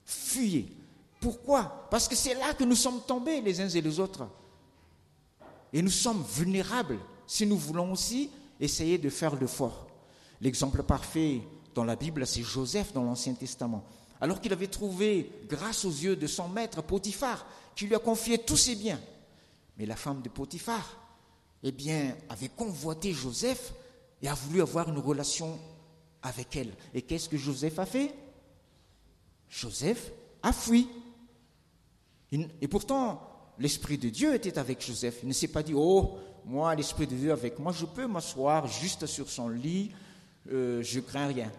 Fuyez. 0.03 0.75
Pourquoi? 1.19 1.87
Parce 1.91 2.07
que 2.07 2.15
c'est 2.15 2.33
là 2.33 2.53
que 2.53 2.63
nous 2.63 2.75
sommes 2.75 3.01
tombés 3.05 3.41
les 3.41 3.61
uns 3.61 3.69
et 3.69 3.81
les 3.81 3.99
autres. 3.99 4.27
Et 5.71 5.81
nous 5.81 5.89
sommes 5.89 6.23
vulnérables 6.23 6.97
si 7.27 7.45
nous 7.45 7.57
voulons 7.57 7.91
aussi 7.91 8.31
essayer 8.59 8.97
de 8.97 9.09
faire 9.09 9.35
le 9.35 9.47
fort. 9.47 9.87
L'exemple 10.41 10.83
parfait 10.83 11.41
dans 11.75 11.83
la 11.83 11.95
Bible, 11.95 12.25
c'est 12.25 12.41
Joseph 12.41 12.93
dans 12.93 13.03
l'Ancien 13.03 13.33
Testament 13.33 13.83
alors 14.21 14.41
qu'il 14.41 14.51
avait 14.53 14.67
trouvé 14.67 15.31
grâce 15.47 15.85
aux 15.85 15.91
yeux 15.91 16.15
de 16.15 16.27
son 16.27 16.49
maître 16.49 16.81
Potiphar, 16.81 17.45
qui 17.75 17.85
lui 17.85 17.95
a 17.95 17.99
confié 17.99 18.37
tous 18.37 18.57
ses 18.57 18.75
biens. 18.75 18.99
Mais 19.77 19.85
la 19.85 19.95
femme 19.95 20.21
de 20.21 20.29
Potiphar, 20.29 20.97
eh 21.63 21.71
bien, 21.71 22.15
avait 22.29 22.49
convoité 22.49 23.11
Joseph 23.13 23.73
et 24.21 24.27
a 24.27 24.33
voulu 24.33 24.61
avoir 24.61 24.89
une 24.89 24.97
relation 24.99 25.59
avec 26.21 26.55
elle. 26.55 26.73
Et 26.93 27.01
qu'est-ce 27.01 27.29
que 27.29 27.37
Joseph 27.37 27.79
a 27.79 27.85
fait? 27.85 28.13
Joseph 29.49 30.11
a 30.43 30.53
fui. 30.53 30.87
Et 32.31 32.67
pourtant, 32.67 33.21
l'Esprit 33.57 33.97
de 33.97 34.09
Dieu 34.09 34.33
était 34.35 34.57
avec 34.57 34.85
Joseph. 34.85 35.19
Il 35.23 35.29
ne 35.29 35.33
s'est 35.33 35.47
pas 35.47 35.63
dit, 35.63 35.73
oh, 35.75 36.17
moi, 36.45 36.75
l'Esprit 36.75 37.07
de 37.07 37.15
Dieu 37.15 37.31
avec 37.31 37.59
moi, 37.59 37.71
je 37.71 37.85
peux 37.85 38.07
m'asseoir 38.07 38.67
juste 38.67 39.05
sur 39.05 39.29
son 39.29 39.49
lit, 39.49 39.91
euh, 40.51 40.81
je 40.83 40.99
crains 40.99 41.27
rien. 41.27 41.51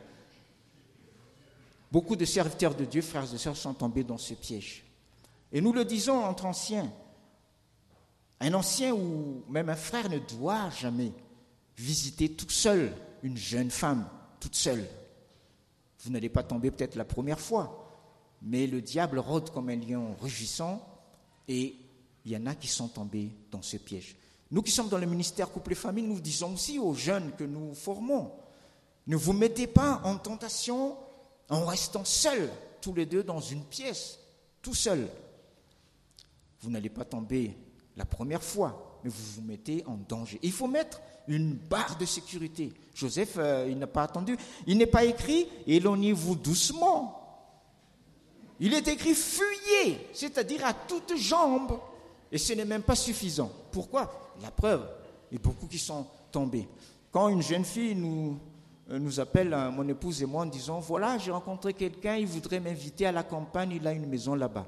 Beaucoup 1.90 2.16
de 2.16 2.24
serviteurs 2.24 2.74
de 2.74 2.84
Dieu, 2.84 3.02
frères 3.02 3.32
et 3.34 3.38
sœurs, 3.38 3.56
sont 3.56 3.74
tombés 3.74 4.04
dans 4.04 4.18
ce 4.18 4.34
piège. 4.34 4.84
Et 5.52 5.60
nous 5.60 5.72
le 5.72 5.84
disons 5.84 6.24
entre 6.24 6.46
anciens. 6.46 6.90
Un 8.40 8.54
ancien 8.54 8.94
ou 8.94 9.44
même 9.48 9.68
un 9.68 9.76
frère 9.76 10.08
ne 10.08 10.18
doit 10.18 10.70
jamais 10.70 11.12
visiter 11.76 12.30
tout 12.30 12.48
seul 12.48 12.92
une 13.22 13.36
jeune 13.36 13.70
femme, 13.70 14.08
toute 14.40 14.54
seule. 14.54 14.86
Vous 16.02 16.10
n'allez 16.10 16.30
pas 16.30 16.42
tomber 16.42 16.70
peut-être 16.70 16.96
la 16.96 17.04
première 17.04 17.40
fois, 17.40 17.86
mais 18.40 18.66
le 18.66 18.80
diable 18.80 19.18
rôde 19.18 19.50
comme 19.50 19.68
un 19.68 19.76
lion 19.76 20.16
rugissant 20.20 20.82
et 21.48 21.76
il 22.24 22.32
y 22.32 22.36
en 22.36 22.46
a 22.46 22.54
qui 22.54 22.68
sont 22.68 22.88
tombés 22.88 23.30
dans 23.50 23.62
ce 23.62 23.76
piège. 23.76 24.16
Nous 24.50 24.62
qui 24.62 24.70
sommes 24.70 24.88
dans 24.88 24.98
le 24.98 25.06
ministère 25.06 25.50
couple 25.50 25.72
et 25.72 25.76
famille, 25.76 26.06
nous 26.06 26.20
disons 26.20 26.54
aussi 26.54 26.78
aux 26.78 26.94
jeunes 26.94 27.32
que 27.36 27.44
nous 27.44 27.74
formons, 27.74 28.32
ne 29.06 29.16
vous 29.16 29.32
mettez 29.32 29.66
pas 29.66 30.00
en 30.04 30.16
tentation 30.16 30.96
en 31.48 31.66
restant 31.66 32.04
seuls, 32.04 32.50
tous 32.80 32.94
les 32.94 33.06
deux 33.06 33.22
dans 33.22 33.40
une 33.40 33.64
pièce, 33.64 34.18
tout 34.62 34.74
seul. 34.74 35.08
Vous 36.60 36.70
n'allez 36.70 36.90
pas 36.90 37.04
tomber 37.04 37.56
la 37.96 38.04
première 38.04 38.42
fois, 38.42 39.00
mais 39.04 39.10
vous 39.10 39.22
vous 39.36 39.42
mettez 39.42 39.84
en 39.86 39.96
danger. 39.96 40.38
Il 40.42 40.52
faut 40.52 40.66
mettre 40.66 41.00
une 41.28 41.54
barre 41.54 41.96
de 41.98 42.04
sécurité. 42.04 42.72
Joseph, 42.94 43.34
euh, 43.38 43.66
il 43.68 43.78
n'a 43.78 43.86
pas 43.86 44.02
attendu. 44.02 44.36
Il 44.66 44.78
n'est 44.78 44.86
pas 44.86 45.04
écrit 45.04 45.46
éloignez-vous 45.66 46.36
doucement. 46.36 47.16
Il 48.58 48.74
est 48.74 48.88
écrit 48.88 49.14
fuyez, 49.14 50.08
c'est-à-dire 50.12 50.64
à 50.66 50.74
toutes 50.74 51.16
jambes. 51.16 51.78
Et 52.32 52.38
ce 52.38 52.52
n'est 52.52 52.64
même 52.64 52.82
pas 52.82 52.94
suffisant. 52.94 53.50
Pourquoi? 53.72 54.32
La 54.42 54.50
preuve, 54.50 54.88
il 55.30 55.38
y 55.38 55.40
a 55.40 55.42
beaucoup 55.42 55.66
qui 55.66 55.78
sont 55.78 56.06
tombés. 56.30 56.68
Quand 57.10 57.28
une 57.28 57.42
jeune 57.42 57.64
fille 57.64 57.94
nous 57.94 58.38
euh, 58.90 58.98
nous 58.98 59.20
appelle, 59.20 59.54
euh, 59.54 59.70
mon 59.70 59.86
épouse 59.88 60.22
et 60.22 60.26
moi, 60.26 60.42
en 60.42 60.46
disant, 60.46 60.80
voilà, 60.80 61.16
j'ai 61.18 61.30
rencontré 61.30 61.74
quelqu'un, 61.74 62.16
il 62.16 62.26
voudrait 62.26 62.58
m'inviter 62.58 63.06
à 63.06 63.12
la 63.12 63.22
campagne, 63.22 63.72
il 63.72 63.86
a 63.86 63.92
une 63.92 64.06
maison 64.06 64.34
là-bas. 64.34 64.66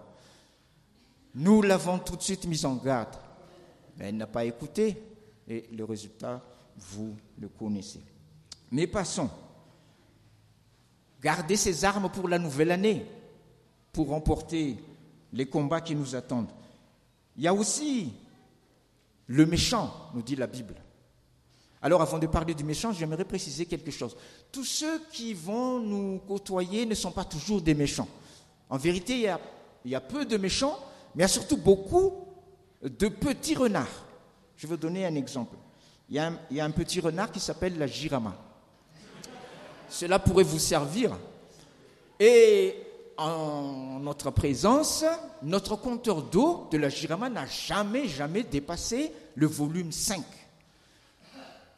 Nous 1.35 1.63
l'avons 1.63 1.99
tout 1.99 2.17
de 2.17 2.23
suite 2.23 2.47
mis 2.47 2.65
en 2.65 2.77
garde. 2.77 3.17
Mais 3.97 4.09
elle 4.09 4.17
n'a 4.17 4.27
pas 4.27 4.45
écouté 4.45 4.97
et 5.49 5.69
le 5.73 5.85
résultat, 5.85 6.43
vous 6.77 7.17
le 7.39 7.49
connaissez. 7.49 8.01
Mais 8.71 8.87
passons. 8.87 9.31
Gardez 11.21 11.57
ces 11.57 11.85
armes 11.85 12.11
pour 12.11 12.29
la 12.29 12.39
nouvelle 12.39 12.73
année, 12.73 13.07
pour 13.93 14.09
remporter 14.09 14.77
les 15.33 15.47
combats 15.47 15.81
qui 15.81 15.95
nous 15.95 16.17
attendent. 16.17 16.51
Il 17.37 17.45
y 17.45 17.49
a 17.49 17.55
aussi 17.55 18.13
le 19.27 19.47
méchant, 19.47 20.11
nous 20.15 20.23
dit 20.23 20.37
la 20.37 20.47
Bible. 20.47 20.75
Alors 21.81 22.01
avant 22.01 22.19
de 22.19 22.27
parler 22.27 22.55
du 22.55 22.65
méchant, 22.65 22.93
j'aimerais 22.93 23.25
préciser 23.25 23.67
quelque 23.67 23.91
chose. 23.91 24.17
Tous 24.53 24.65
ceux 24.65 25.01
qui 25.11 25.35
vont 25.35 25.81
nous 25.81 26.21
côtoyer 26.27 26.87
ne 26.87 26.95
sont 26.95 27.11
pas 27.11 27.25
toujours 27.25 27.61
des 27.61 27.75
méchants. 27.75 28.09
En 28.71 28.77
vérité, 28.77 29.29
il 29.85 29.91
y 29.91 29.95
a, 29.95 30.01
peu 30.01 30.25
de 30.25 30.37
méchants, 30.37 30.79
mais 31.15 31.21
il 31.21 31.23
y 31.23 31.25
a 31.25 31.29
surtout 31.29 31.57
beaucoup 31.57 32.27
de 32.83 33.09
petits 33.09 33.55
renards. 33.55 34.07
Je 34.57 34.67
vais 34.67 34.75
vous 34.75 34.81
donner 34.81 35.05
un 35.07 35.15
exemple. 35.15 35.57
Il 36.09 36.17
y 36.17 36.61
a 36.61 36.65
un, 36.65 36.71
petit 36.71 37.01
renard 37.01 37.31
qui 37.31 37.41
s'appelle 37.41 37.79
la 37.79 37.87
girama. 37.87 38.37
Cela 39.89 40.19
pourrait 40.19 40.45
vous 40.45 40.59
servir. 40.59 41.17
Et 42.21 42.77
en 43.17 43.99
notre 44.01 44.31
présence, 44.31 45.05
notre 45.43 45.77
compteur 45.77 46.23
d'eau 46.23 46.69
de 46.71 46.79
la 46.79 46.89
girama 46.89 47.29
n'a 47.29 47.47
jamais, 47.47 48.09
jamais 48.09 48.43
dépassé 48.43 49.13
le 49.35 49.47
volume 49.47 49.93
5. 49.93 50.23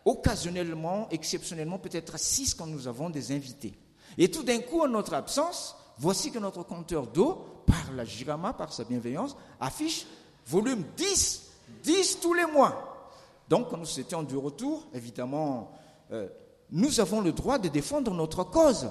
Occasionnellement, 0.04 1.08
exceptionnellement, 1.10 1.78
peut-être 1.78 2.16
à 2.16 2.18
6 2.18 2.54
quand 2.54 2.66
nous 2.66 2.88
avons 2.88 3.10
des 3.10 3.32
invités. 3.32 3.74
Et 4.18 4.30
tout 4.30 4.42
d'un 4.42 4.58
coup, 4.60 4.82
en 4.82 4.88
notre 4.88 5.14
absence, 5.14 5.76
voici 5.98 6.30
que 6.30 6.38
notre 6.38 6.62
compteur 6.62 7.06
d'eau, 7.06 7.62
par 7.66 7.92
la 7.94 8.04
girama, 8.04 8.52
par 8.52 8.72
sa 8.72 8.84
bienveillance, 8.84 9.36
affiche 9.60 10.06
volume 10.46 10.84
10, 10.96 11.50
10 11.82 12.20
tous 12.20 12.34
les 12.34 12.46
mois. 12.46 13.12
Donc, 13.48 13.70
quand 13.70 13.76
nous 13.76 14.00
étions 14.00 14.22
de 14.22 14.36
retour, 14.36 14.86
évidemment, 14.94 15.70
euh, 16.12 16.28
nous 16.70 17.00
avons 17.00 17.20
le 17.20 17.32
droit 17.32 17.58
de 17.58 17.68
défendre 17.68 18.12
notre 18.12 18.44
cause, 18.44 18.88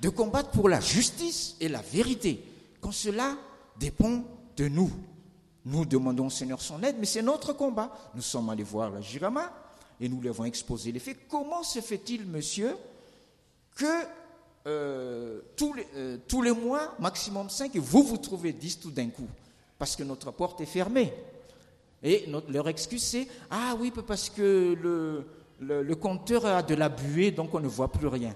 de 0.00 0.08
combattre 0.08 0.50
pour 0.50 0.68
la 0.68 0.80
justice 0.80 1.56
et 1.60 1.68
la 1.68 1.82
vérité, 1.82 2.42
quand 2.80 2.92
cela 2.92 3.36
dépend 3.78 4.22
de 4.56 4.68
nous. 4.68 4.90
Nous 5.64 5.84
demandons 5.84 6.26
au 6.26 6.30
Seigneur 6.30 6.60
son 6.60 6.82
aide, 6.82 6.96
mais 6.98 7.06
c'est 7.06 7.22
notre 7.22 7.52
combat. 7.52 7.92
Nous 8.14 8.22
sommes 8.22 8.48
allés 8.50 8.62
voir 8.62 8.90
la 8.90 9.00
Girama 9.00 9.52
et 10.00 10.08
nous 10.08 10.20
lui 10.20 10.28
avons 10.28 10.44
exposé 10.44 10.92
les 10.92 11.00
faits. 11.00 11.28
Comment 11.28 11.62
se 11.62 11.80
fait-il, 11.80 12.24
monsieur, 12.24 12.76
que 13.74 14.04
euh, 14.68 15.40
tous, 15.56 15.72
les, 15.72 15.86
euh, 15.96 16.18
tous, 16.28 16.42
les, 16.42 16.52
mois, 16.52 16.94
maximum 16.98 17.48
5, 17.48 17.74
vous 17.76 18.02
vous 18.02 18.18
trouvez 18.18 18.52
10 18.52 18.80
tout 18.80 18.90
d'un 18.90 19.08
coup 19.08 19.28
Parce 19.78 19.96
que 19.96 20.02
notre 20.02 20.30
porte 20.30 20.60
est 20.60 20.66
fermée. 20.66 21.14
Et 22.02 22.26
leur 22.50 22.68
excuse, 22.68 23.02
c'est 23.02 23.28
Ah 23.50 23.74
oui, 23.80 23.90
parce 24.06 24.28
que 24.28 24.76
le, 25.58 25.94
compteur 25.94 26.44
a 26.44 26.62
de 26.62 26.74
la 26.74 26.90
buée, 26.90 27.30
donc 27.30 27.54
on 27.54 27.60
ne 27.60 27.66
voit 27.66 27.90
plus 27.90 28.08
rien. 28.08 28.34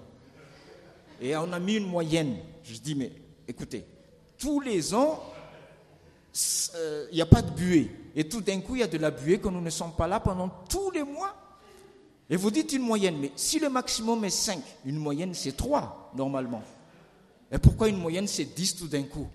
Et 1.21 1.37
on 1.37 1.53
a 1.53 1.61
mis 1.61 1.75
une 1.75 1.87
moyenne. 1.87 2.38
Je 2.64 2.79
dis 2.79 2.95
Mais 2.95 3.12
écoutez, 3.47 3.85
tous 4.38 4.61
les 4.61 4.95
ans, 4.95 5.23
il 6.35 6.71
euh, 6.77 7.07
n'y 7.12 7.21
a 7.21 7.27
pas 7.27 7.42
de 7.42 7.51
buée. 7.51 7.90
Et 8.16 8.27
tout 8.27 8.40
d'un 8.40 8.61
coup, 8.61 8.77
il 8.77 8.81
y 8.81 8.85
a 8.85 8.88
de 8.88 8.99
la 8.99 9.11
buée 9.11 9.38
quand 9.38 9.51
nous 9.51 9.61
ne 9.61 9.71
sommes 9.71 9.92
pas 9.92 10.07
là 10.07 10.18
pendant 10.18 10.49
tous 10.49 10.90
les 10.92 11.05
mois. 11.05 11.37
Et 12.31 12.37
vous 12.37 12.51
dites 12.51 12.73
une 12.73 12.83
moyenne, 12.83 13.18
mais 13.21 13.33
si 13.37 13.59
le 13.59 13.68
maximum 13.68 14.25
est 14.25 14.31
5, 14.31 14.62
une 14.87 14.97
moyenne 14.97 15.35
c'est 15.35 15.55
3 15.55 16.01
normalement. 16.14 16.62
Et 17.51 17.59
pourquoi 17.59 17.88
une 17.88 17.98
moyenne 17.98 18.27
c'est 18.27 18.44
10 18.44 18.77
tout 18.77 18.88
d'un 18.88 19.03
coup? 19.03 19.29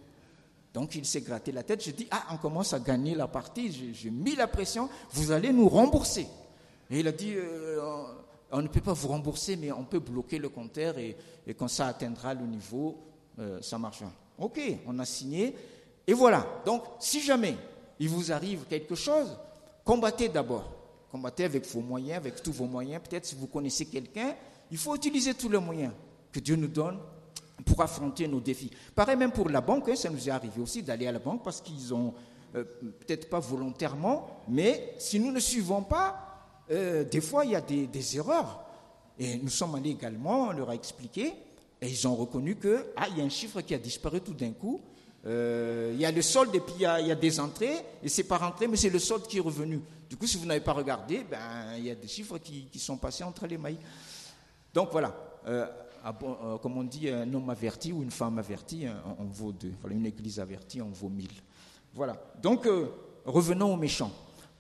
Donc 0.74 0.96
il 0.96 1.06
s'est 1.06 1.22
gratté 1.22 1.52
la 1.52 1.64
tête, 1.64 1.84
je 1.84 1.92
dis, 1.92 2.08
ah, 2.12 2.28
on 2.32 2.38
commence 2.38 2.74
à 2.74 2.80
gagner 2.80 3.16
la 3.16 3.28
partie, 3.28 3.94
j'ai 3.94 4.12
mis 4.12 4.36
la 4.36 4.48
pression, 4.48 4.90
vous 5.12 5.32
allez 5.32 5.52
nous 5.52 5.70
rembourser. 5.70 6.28
Et 6.90 7.00
il 7.00 7.08
a 7.08 7.12
dit, 7.12 7.34
euh, 7.36 7.82
on, 8.52 8.62
ne 8.62 8.68
peut 8.68 8.82
pas 8.82 8.94
vous 8.94 9.08
rembourser, 9.08 9.56
mais 9.56 9.72
on 9.72 9.84
peut 9.84 10.00
bloquer 10.00 10.38
le 10.38 10.50
compteur 10.50 10.98
et, 10.98 11.16
quand 11.58 11.68
ça 11.68 11.88
atteindra 11.88 12.34
le 12.34 12.46
niveau, 12.46 12.98
euh, 13.40 13.62
ça 13.62 13.78
marchera. 13.78 14.12
Ok, 14.38 14.60
on 14.86 15.00
a 15.00 15.06
signé. 15.06 15.56
Et 16.06 16.14
voilà. 16.14 16.46
Donc, 16.66 16.84
si 17.00 17.22
jamais 17.22 17.56
il 18.00 18.10
vous 18.10 18.32
arrive 18.32 18.66
quelque 18.70 18.96
chose, 18.96 19.36
combattez 19.84 20.30
d'abord. 20.30 20.72
Combattez 21.12 21.46
avec 21.46 21.66
vos 21.68 21.82
moyens, 21.82 22.18
avec 22.18 22.44
tous 22.44 22.52
vos 22.52 22.66
moyens. 22.66 23.02
Peut-être 23.02 23.26
si 23.26 23.36
vous 23.36 23.48
connaissez 23.48 23.86
quelqu'un, 23.86 24.36
il 24.70 24.78
faut 24.78 24.96
utiliser 24.96 25.34
tous 25.34 25.50
les 25.50 25.58
moyens 25.58 25.92
que 26.32 26.40
Dieu 26.40 26.56
nous 26.56 26.68
donne 26.68 26.98
pour 27.66 27.82
affronter 27.82 28.28
nos 28.28 28.40
défis. 28.40 28.72
Pareil 28.96 29.18
même 29.18 29.32
pour 29.32 29.50
la 29.50 29.62
banque, 29.62 29.90
hein, 29.90 29.96
ça 29.96 30.10
nous 30.10 30.28
est 30.28 30.32
arrivé 30.32 30.62
aussi 30.62 30.84
d'aller 30.84 31.08
à 31.08 31.12
la 31.12 31.20
banque 31.20 31.44
parce 31.44 31.62
qu'ils 31.62 31.94
ont, 31.94 32.14
euh, 32.56 32.64
peut-être 33.00 33.30
pas 33.30 33.40
volontairement, 33.40 34.44
mais 34.48 34.94
si 34.98 35.20
nous 35.20 35.32
ne 35.32 35.40
suivons 35.40 35.84
pas, 35.84 36.64
euh, 36.72 37.04
des 37.04 37.22
fois 37.22 37.46
il 37.46 37.52
y 37.52 37.56
a 37.56 37.62
des, 37.62 38.18
erreurs. 38.18 38.64
Et 39.20 39.38
nous 39.38 39.50
sommes 39.50 39.76
allés 39.76 39.92
également, 39.92 40.50
on 40.50 40.52
leur 40.52 40.70
a 40.70 40.76
expliqué, 40.76 41.34
et 41.82 41.88
ils 41.88 42.08
ont 42.08 42.16
reconnu 42.16 42.56
que, 42.56 42.86
ah, 42.96 43.08
il 43.10 43.18
y 43.18 43.22
a 43.22 43.24
un 43.24 43.30
chiffre 43.30 43.62
qui 43.62 43.74
a 43.74 43.78
disparu 43.78 44.22
tout 44.22 44.34
d'un 44.34 44.52
coup, 44.52 44.80
euh, 45.26 45.92
il 45.94 46.00
y 46.00 46.06
a 46.06 46.12
le 46.12 46.22
solde 46.22 46.56
et 46.56 46.60
puis 46.60 46.76
il 46.78 46.82
y 46.82 46.86
a, 46.86 47.16
des 47.16 47.40
entrées, 47.40 47.84
et 48.02 48.08
c'est 48.08 48.24
pas 48.24 48.38
rentré, 48.38 48.68
mais 48.68 48.78
c'est 48.78 48.90
le 48.90 49.00
solde 49.00 49.28
qui 49.28 49.38
est 49.38 49.42
revenu. 49.42 49.82
Du 50.10 50.16
coup, 50.16 50.28
si 50.28 50.38
vous 50.38 50.46
n'avez 50.46 50.62
pas 50.62 50.74
regardé, 50.74 51.26
ben, 51.30 51.76
il 51.78 51.86
y 51.86 51.92
a 51.92 51.96
des 51.96 52.08
chiffres 52.08 52.38
qui, 52.38 52.80
sont 52.80 52.98
passés 52.98 53.24
entre 53.24 53.46
les 53.46 53.58
mailles. 53.58 53.80
Donc 54.74 54.90
voilà, 54.92 55.14
comme 56.62 56.78
on 56.78 56.84
dit, 56.84 57.10
un 57.10 57.32
homme 57.34 57.50
averti 57.50 57.92
ou 57.92 58.04
une 58.04 58.12
femme 58.12 58.40
avertie, 58.40 58.86
on, 59.20 59.24
on 59.24 59.28
vaut 59.28 59.52
deux. 59.52 59.74
Une 59.90 60.06
église 60.06 60.40
avertie, 60.40 60.82
on 60.82 60.90
vaut 60.90 61.10
mille. 61.10 61.30
Voilà. 61.94 62.16
Donc, 62.42 62.68
euh, 62.68 62.90
revenons 63.26 63.74
aux 63.74 63.78
méchants. 63.78 64.12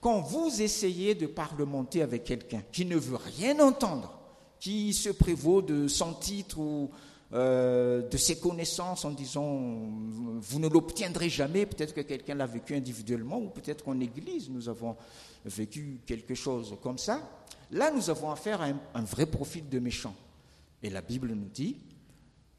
Quand 0.01 0.21
vous 0.21 0.61
essayez 0.61 1.15
de 1.15 1.27
parlementer 1.27 2.01
avec 2.01 2.23
quelqu'un 2.23 2.61
qui 2.71 2.85
ne 2.85 2.97
veut 2.97 3.17
rien 3.37 3.59
entendre, 3.59 4.19
qui 4.59 4.93
se 4.93 5.09
prévaut 5.09 5.61
de 5.61 5.87
son 5.87 6.13
titre 6.13 6.59
ou 6.59 6.89
euh, 7.33 8.07
de 8.07 8.17
ses 8.17 8.39
connaissances 8.39 9.05
en 9.05 9.11
disant 9.11 9.45
vous 10.39 10.59
ne 10.59 10.67
l'obtiendrez 10.67 11.29
jamais. 11.29 11.65
Peut-être 11.65 11.93
que 11.93 12.01
quelqu'un 12.01 12.35
l'a 12.35 12.45
vécu 12.45 12.75
individuellement 12.75 13.37
ou 13.37 13.49
peut-être 13.49 13.83
qu'en 13.83 13.99
Église 13.99 14.49
nous 14.49 14.69
avons 14.69 14.95
vécu 15.45 15.99
quelque 16.05 16.35
chose 16.35 16.75
comme 16.81 16.97
ça. 16.97 17.21
Là, 17.71 17.91
nous 17.91 18.09
avons 18.09 18.31
affaire 18.31 18.61
à 18.61 18.65
un, 18.65 18.79
un 18.93 19.03
vrai 19.03 19.25
profil 19.25 19.67
de 19.67 19.77
méchant. 19.79 20.15
Et 20.83 20.89
la 20.89 21.01
Bible 21.01 21.33
nous 21.33 21.49
dit 21.49 21.77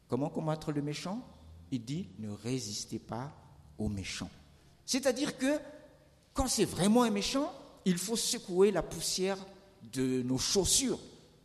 comment 0.09 0.31
combattre 0.31 0.72
le 0.72 0.83
méchant? 0.83 1.20
Il 1.70 1.85
dit 1.85 2.09
ne 2.18 2.31
résistez 2.31 2.98
pas 2.98 3.33
aux 3.78 3.88
méchants. 3.88 4.31
C'est-à-dire 4.87 5.37
que 5.37 5.59
quand 6.33 6.48
c'est 6.48 6.64
vraiment 6.64 7.02
un 7.02 7.11
méchant, 7.11 7.52
il 7.85 7.98
faut 7.98 8.16
secouer 8.16 8.70
la 8.70 8.83
poussière 8.83 9.38
de 9.92 10.22
nos 10.22 10.38
chaussures. 10.38 10.98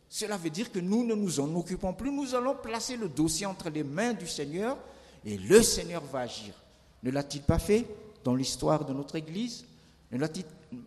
Cela 0.08 0.36
veut 0.36 0.50
dire 0.50 0.70
que 0.70 0.78
nous 0.78 1.04
ne 1.04 1.14
nous 1.14 1.40
en 1.40 1.54
occupons 1.56 1.92
plus, 1.92 2.12
nous 2.12 2.34
allons 2.34 2.54
placer 2.54 2.96
le 2.96 3.08
dossier 3.08 3.46
entre 3.46 3.68
les 3.70 3.82
mains 3.82 4.12
du 4.12 4.26
Seigneur 4.26 4.78
et 5.24 5.36
le 5.36 5.62
Seigneur 5.62 6.04
va 6.04 6.20
agir. 6.20 6.54
Ne 7.02 7.10
l'a-t-il 7.10 7.42
pas 7.42 7.58
fait 7.58 7.86
dans 8.22 8.34
l'histoire 8.34 8.84
de 8.84 8.92
notre 8.92 9.16
Église? 9.16 9.64
Ne 10.12 10.18
l'a-t-il 10.18 10.44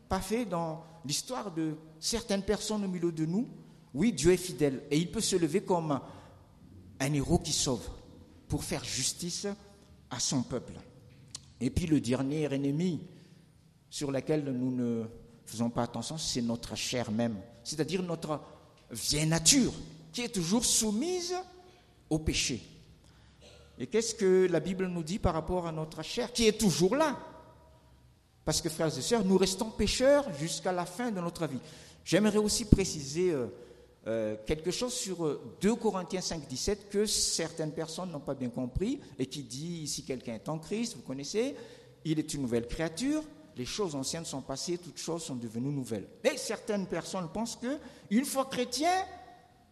pas 0.08 0.22
fait 0.22 0.46
dans 0.46 0.84
l'histoire 1.06 1.52
de 1.52 1.76
certaines 2.00 2.44
personnes 2.44 2.86
au 2.86 2.88
milieu 2.88 3.12
de 3.12 3.26
nous? 3.26 3.48
Oui, 3.94 4.14
Dieu 4.14 4.32
est 4.32 4.38
fidèle 4.38 4.84
et 4.92 4.98
il 4.98 5.12
peut 5.12 5.22
se 5.22 5.36
lever 5.36 5.62
comme 5.62 6.00
un 7.00 7.14
héros 7.14 7.40
qui 7.40 7.54
sauve 7.54 7.88
pour 8.48 8.64
faire 8.64 8.84
justice 8.84 9.48
à 10.10 10.20
son 10.20 10.44
peuple. 10.44 10.74
Et 11.60 11.70
puis 11.70 11.88
le 11.88 12.00
dernier 12.00 12.54
ennemi 12.54 13.02
sur 13.90 14.12
lequel 14.12 14.44
nous 14.44 14.72
ne 14.72 15.06
faisons 15.46 15.70
pas 15.70 15.84
attention, 15.84 16.18
c'est 16.18 16.42
notre 16.42 16.76
chair 16.76 17.12
même, 17.12 17.38
c'est-à-dire 17.64 18.04
notre 18.04 18.42
vieille 18.92 19.26
nature 19.26 19.74
qui 20.12 20.22
est 20.22 20.30
toujours 20.30 20.66
soumise 20.66 21.36
au 22.10 22.20
péché. 22.20 22.62
Et 23.80 23.88
qu'est-ce 23.88 24.16
que 24.16 24.48
la 24.50 24.60
Bible 24.60 24.88
nous 24.88 25.04
dit 25.04 25.20
par 25.20 25.34
rapport 25.34 25.68
à 25.68 25.72
notre 25.72 26.02
chair 26.02 26.32
qui 26.34 26.48
est 26.48 26.60
toujours 26.60 26.96
là? 26.96 27.18
Parce 28.44 28.62
que 28.62 28.70
frères 28.70 28.98
et 28.98 29.02
sœurs, 29.02 29.26
nous 29.26 29.38
restons 29.38 29.70
pécheurs 29.70 30.34
jusqu'à 30.36 30.72
la 30.72 30.86
fin 30.86 31.12
de 31.12 31.20
notre 31.20 31.48
vie. 31.48 31.60
J'aimerais 32.04 32.38
aussi 32.38 32.66
préciser 32.66 33.36
euh, 34.08 34.38
quelque 34.46 34.72
chose 34.72 34.94
sur 34.94 35.18
2 35.60 35.70
euh, 35.70 35.76
Corinthiens 35.76 36.22
5, 36.22 36.48
17 36.48 36.90
que 36.90 37.06
certaines 37.06 37.74
personnes 37.74 38.10
n'ont 38.10 38.22
pas 38.22 38.36
bien 38.36 38.50
compris 38.50 39.02
et 39.20 39.26
qui 39.26 39.44
dit 39.44 39.86
si 39.86 40.06
quelqu'un 40.06 40.36
est 40.36 40.48
en 40.48 40.60
Christ, 40.60 40.96
vous 40.96 41.02
connaissez, 41.02 41.56
il 42.06 42.18
est 42.18 42.34
une 42.34 42.44
nouvelle 42.44 42.68
créature, 42.68 43.22
les 43.58 43.66
choses 43.66 43.96
anciennes 43.96 44.24
sont 44.24 44.42
passées, 44.42 44.78
toutes 44.78 44.98
choses 44.98 45.24
sont 45.24 45.36
devenues 45.36 45.74
nouvelles. 45.74 46.08
Et 46.24 46.38
certaines 46.38 46.88
personnes 46.88 47.28
pensent 47.34 47.58
que, 47.58 47.80
une 48.10 48.24
fois 48.24 48.46
chrétiens, 48.46 49.04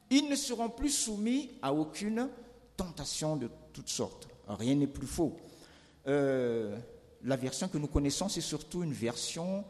ils 0.09 0.27
ne 0.27 0.35
seront 0.35 0.69
plus 0.69 0.89
soumis 0.89 1.51
à 1.61 1.73
aucune 1.73 2.27
tentation 2.75 3.37
de 3.37 3.49
toutes 3.71 3.89
sortes. 3.89 4.27
Rien 4.49 4.75
n'est 4.75 4.87
plus 4.87 5.07
faux. 5.07 5.37
Euh, 6.07 6.77
la 7.23 7.37
version 7.37 7.69
que 7.69 7.77
nous 7.77 7.87
connaissons, 7.87 8.27
c'est 8.27 8.41
surtout 8.41 8.83
une 8.83 8.91
version 8.91 9.63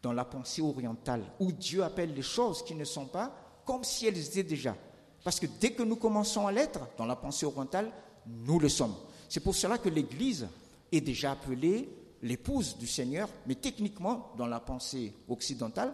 dans 0.00 0.12
la 0.14 0.24
pensée 0.24 0.62
orientale, 0.62 1.24
où 1.38 1.52
Dieu 1.52 1.82
appelle 1.82 2.14
les 2.14 2.22
choses 2.22 2.64
qui 2.64 2.74
ne 2.74 2.84
sont 2.84 3.06
pas 3.06 3.47
comme 3.68 3.84
si 3.84 4.06
elles 4.06 4.18
étaient 4.18 4.42
déjà. 4.42 4.74
Parce 5.22 5.38
que 5.38 5.44
dès 5.60 5.72
que 5.72 5.82
nous 5.82 5.96
commençons 5.96 6.46
à 6.46 6.52
l'être, 6.52 6.80
dans 6.96 7.04
la 7.04 7.16
pensée 7.16 7.44
orientale, 7.44 7.92
nous 8.26 8.58
le 8.58 8.70
sommes. 8.70 8.94
C'est 9.28 9.40
pour 9.40 9.54
cela 9.54 9.76
que 9.76 9.90
l'Église 9.90 10.48
est 10.90 11.02
déjà 11.02 11.32
appelée 11.32 11.86
l'épouse 12.22 12.78
du 12.78 12.86
Seigneur, 12.86 13.28
mais 13.46 13.56
techniquement, 13.56 14.32
dans 14.38 14.46
la 14.46 14.58
pensée 14.58 15.12
occidentale, 15.28 15.92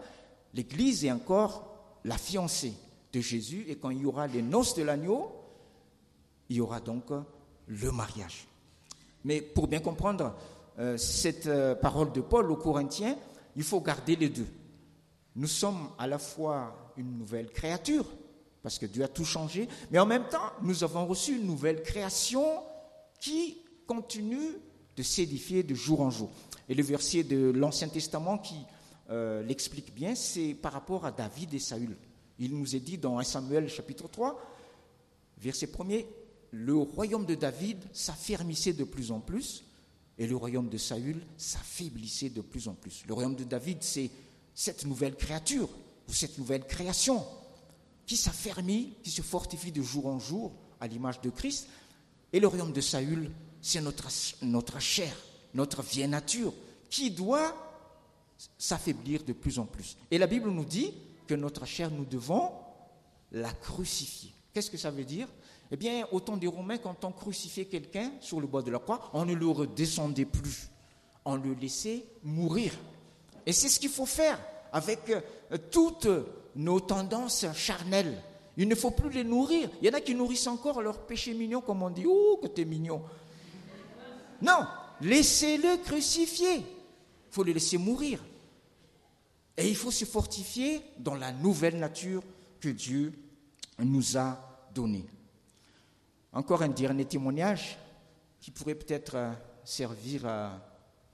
l'Église 0.54 1.04
est 1.04 1.10
encore 1.10 1.98
la 2.04 2.16
fiancée 2.16 2.74
de 3.12 3.20
Jésus, 3.20 3.64
et 3.66 3.74
quand 3.74 3.90
il 3.90 4.02
y 4.02 4.06
aura 4.06 4.28
les 4.28 4.40
noces 4.40 4.76
de 4.76 4.84
l'agneau, 4.84 5.32
il 6.50 6.56
y 6.58 6.60
aura 6.60 6.78
donc 6.78 7.06
le 7.66 7.90
mariage. 7.90 8.46
Mais 9.24 9.42
pour 9.42 9.66
bien 9.66 9.80
comprendre 9.80 10.32
euh, 10.78 10.96
cette 10.96 11.48
euh, 11.48 11.74
parole 11.74 12.12
de 12.12 12.20
Paul 12.20 12.52
aux 12.52 12.56
Corinthiens, 12.56 13.16
il 13.56 13.64
faut 13.64 13.80
garder 13.80 14.14
les 14.14 14.28
deux. 14.28 14.46
Nous 15.34 15.48
sommes 15.48 15.88
à 15.98 16.06
la 16.06 16.20
fois 16.20 16.83
une 16.96 17.18
nouvelle 17.18 17.50
créature, 17.50 18.06
parce 18.62 18.78
que 18.78 18.86
Dieu 18.86 19.04
a 19.04 19.08
tout 19.08 19.24
changé, 19.24 19.68
mais 19.90 19.98
en 19.98 20.06
même 20.06 20.28
temps, 20.28 20.52
nous 20.62 20.84
avons 20.84 21.06
reçu 21.06 21.36
une 21.36 21.46
nouvelle 21.46 21.82
création 21.82 22.44
qui 23.20 23.58
continue 23.86 24.58
de 24.96 25.02
s'édifier 25.02 25.62
de 25.62 25.74
jour 25.74 26.00
en 26.00 26.10
jour. 26.10 26.30
Et 26.68 26.74
le 26.74 26.82
verset 26.82 27.24
de 27.24 27.50
l'Ancien 27.50 27.88
Testament 27.88 28.38
qui 28.38 28.56
euh, 29.10 29.42
l'explique 29.42 29.94
bien, 29.94 30.14
c'est 30.14 30.54
par 30.54 30.72
rapport 30.72 31.04
à 31.04 31.12
David 31.12 31.52
et 31.54 31.58
Saül. 31.58 31.96
Il 32.38 32.56
nous 32.56 32.74
est 32.74 32.80
dit 32.80 32.98
dans 32.98 33.18
1 33.18 33.24
Samuel 33.24 33.68
chapitre 33.68 34.08
3, 34.08 34.40
verset 35.38 35.66
1er, 35.66 36.06
le 36.50 36.76
royaume 36.76 37.26
de 37.26 37.34
David 37.34 37.78
s'affermissait 37.92 38.72
de 38.72 38.84
plus 38.84 39.10
en 39.10 39.20
plus 39.20 39.64
et 40.18 40.26
le 40.26 40.36
royaume 40.36 40.68
de 40.68 40.78
Saül 40.78 41.20
s'affaiblissait 41.36 42.30
de 42.30 42.40
plus 42.40 42.68
en 42.68 42.74
plus. 42.74 43.04
Le 43.06 43.14
royaume 43.14 43.34
de 43.34 43.44
David, 43.44 43.78
c'est 43.82 44.10
cette 44.54 44.86
nouvelle 44.86 45.16
créature 45.16 45.68
ou 46.08 46.12
cette 46.12 46.38
nouvelle 46.38 46.66
création 46.66 47.24
qui 48.06 48.16
s'affermit, 48.16 48.94
qui 49.02 49.10
se 49.10 49.22
fortifie 49.22 49.72
de 49.72 49.82
jour 49.82 50.06
en 50.06 50.18
jour 50.18 50.52
à 50.80 50.86
l'image 50.86 51.20
de 51.20 51.30
Christ. 51.30 51.68
Et 52.32 52.40
le 52.40 52.46
royaume 52.46 52.72
de 52.72 52.80
Saül, 52.80 53.30
c'est 53.62 53.80
notre, 53.80 54.08
notre 54.42 54.78
chair, 54.78 55.16
notre 55.54 55.82
vieille 55.82 56.08
nature, 56.08 56.52
qui 56.90 57.10
doit 57.10 57.54
s'affaiblir 58.58 59.24
de 59.24 59.32
plus 59.32 59.58
en 59.58 59.64
plus. 59.64 59.96
Et 60.10 60.18
la 60.18 60.26
Bible 60.26 60.50
nous 60.50 60.64
dit 60.64 60.92
que 61.26 61.34
notre 61.34 61.64
chair, 61.64 61.90
nous 61.90 62.04
devons 62.04 62.50
la 63.32 63.52
crucifier. 63.52 64.32
Qu'est-ce 64.52 64.70
que 64.70 64.76
ça 64.76 64.90
veut 64.90 65.04
dire? 65.04 65.28
Eh 65.70 65.76
bien, 65.76 66.06
au 66.12 66.20
temps 66.20 66.36
des 66.36 66.46
Romains, 66.46 66.78
quand 66.78 67.04
on 67.04 67.12
crucifiait 67.12 67.64
quelqu'un 67.64 68.12
sur 68.20 68.40
le 68.40 68.46
bois 68.46 68.62
de 68.62 68.70
la 68.70 68.78
croix, 68.78 69.10
on 69.12 69.24
ne 69.24 69.34
le 69.34 69.46
redescendait 69.46 70.26
plus. 70.26 70.68
On 71.24 71.36
le 71.36 71.54
laissait 71.54 72.04
mourir. 72.22 72.72
Et 73.46 73.52
c'est 73.52 73.68
ce 73.68 73.80
qu'il 73.80 73.90
faut 73.90 74.06
faire 74.06 74.38
avec 74.72 75.00
toutes 75.58 76.08
nos 76.56 76.80
tendances 76.80 77.46
charnelles. 77.54 78.22
Il 78.56 78.68
ne 78.68 78.74
faut 78.74 78.90
plus 78.90 79.10
les 79.10 79.24
nourrir. 79.24 79.68
Il 79.80 79.86
y 79.86 79.90
en 79.90 79.94
a 79.94 80.00
qui 80.00 80.14
nourrissent 80.14 80.46
encore 80.46 80.80
leur 80.80 80.98
péché 81.06 81.34
mignon, 81.34 81.60
comme 81.60 81.82
on 81.82 81.90
dit. 81.90 82.04
Oh, 82.06 82.38
que 82.42 82.46
t'es 82.46 82.64
mignon. 82.64 83.02
Non, 84.40 84.66
laissez-le 85.00 85.82
crucifier. 85.82 86.56
Il 86.56 87.32
faut 87.32 87.42
le 87.42 87.52
laisser 87.52 87.78
mourir. 87.78 88.20
Et 89.56 89.68
il 89.68 89.76
faut 89.76 89.90
se 89.90 90.04
fortifier 90.04 90.82
dans 90.98 91.14
la 91.14 91.32
nouvelle 91.32 91.78
nature 91.78 92.22
que 92.60 92.68
Dieu 92.68 93.12
nous 93.78 94.16
a 94.16 94.68
donnée. 94.74 95.06
Encore 96.32 96.62
un 96.62 96.68
dernier 96.68 97.04
témoignage 97.04 97.78
qui 98.40 98.50
pourrait 98.50 98.74
peut-être 98.74 99.14
euh, 99.14 99.32
servir 99.64 100.26
à, 100.26 100.60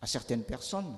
certaines 0.05 0.43
personnes. 0.43 0.97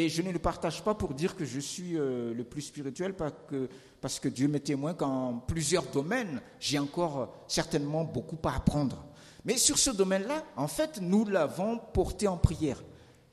Et 0.00 0.08
je 0.08 0.22
ne 0.22 0.30
le 0.30 0.38
partage 0.38 0.84
pas 0.84 0.94
pour 0.94 1.12
dire 1.12 1.34
que 1.34 1.44
je 1.44 1.58
suis 1.58 1.98
euh, 1.98 2.32
le 2.32 2.44
plus 2.44 2.62
spirituel, 2.62 3.14
parce 3.14 3.32
que, 3.48 3.68
parce 4.00 4.20
que 4.20 4.28
Dieu 4.28 4.46
me 4.46 4.60
témoigne 4.60 4.94
qu'en 4.94 5.42
plusieurs 5.44 5.82
domaines, 5.86 6.40
j'ai 6.60 6.78
encore 6.78 7.34
certainement 7.48 8.04
beaucoup 8.04 8.38
à 8.44 8.54
apprendre. 8.54 9.04
Mais 9.44 9.56
sur 9.56 9.76
ce 9.76 9.90
domaine-là, 9.90 10.44
en 10.54 10.68
fait, 10.68 11.00
nous 11.02 11.24
l'avons 11.24 11.78
porté 11.78 12.28
en 12.28 12.36
prière. 12.36 12.80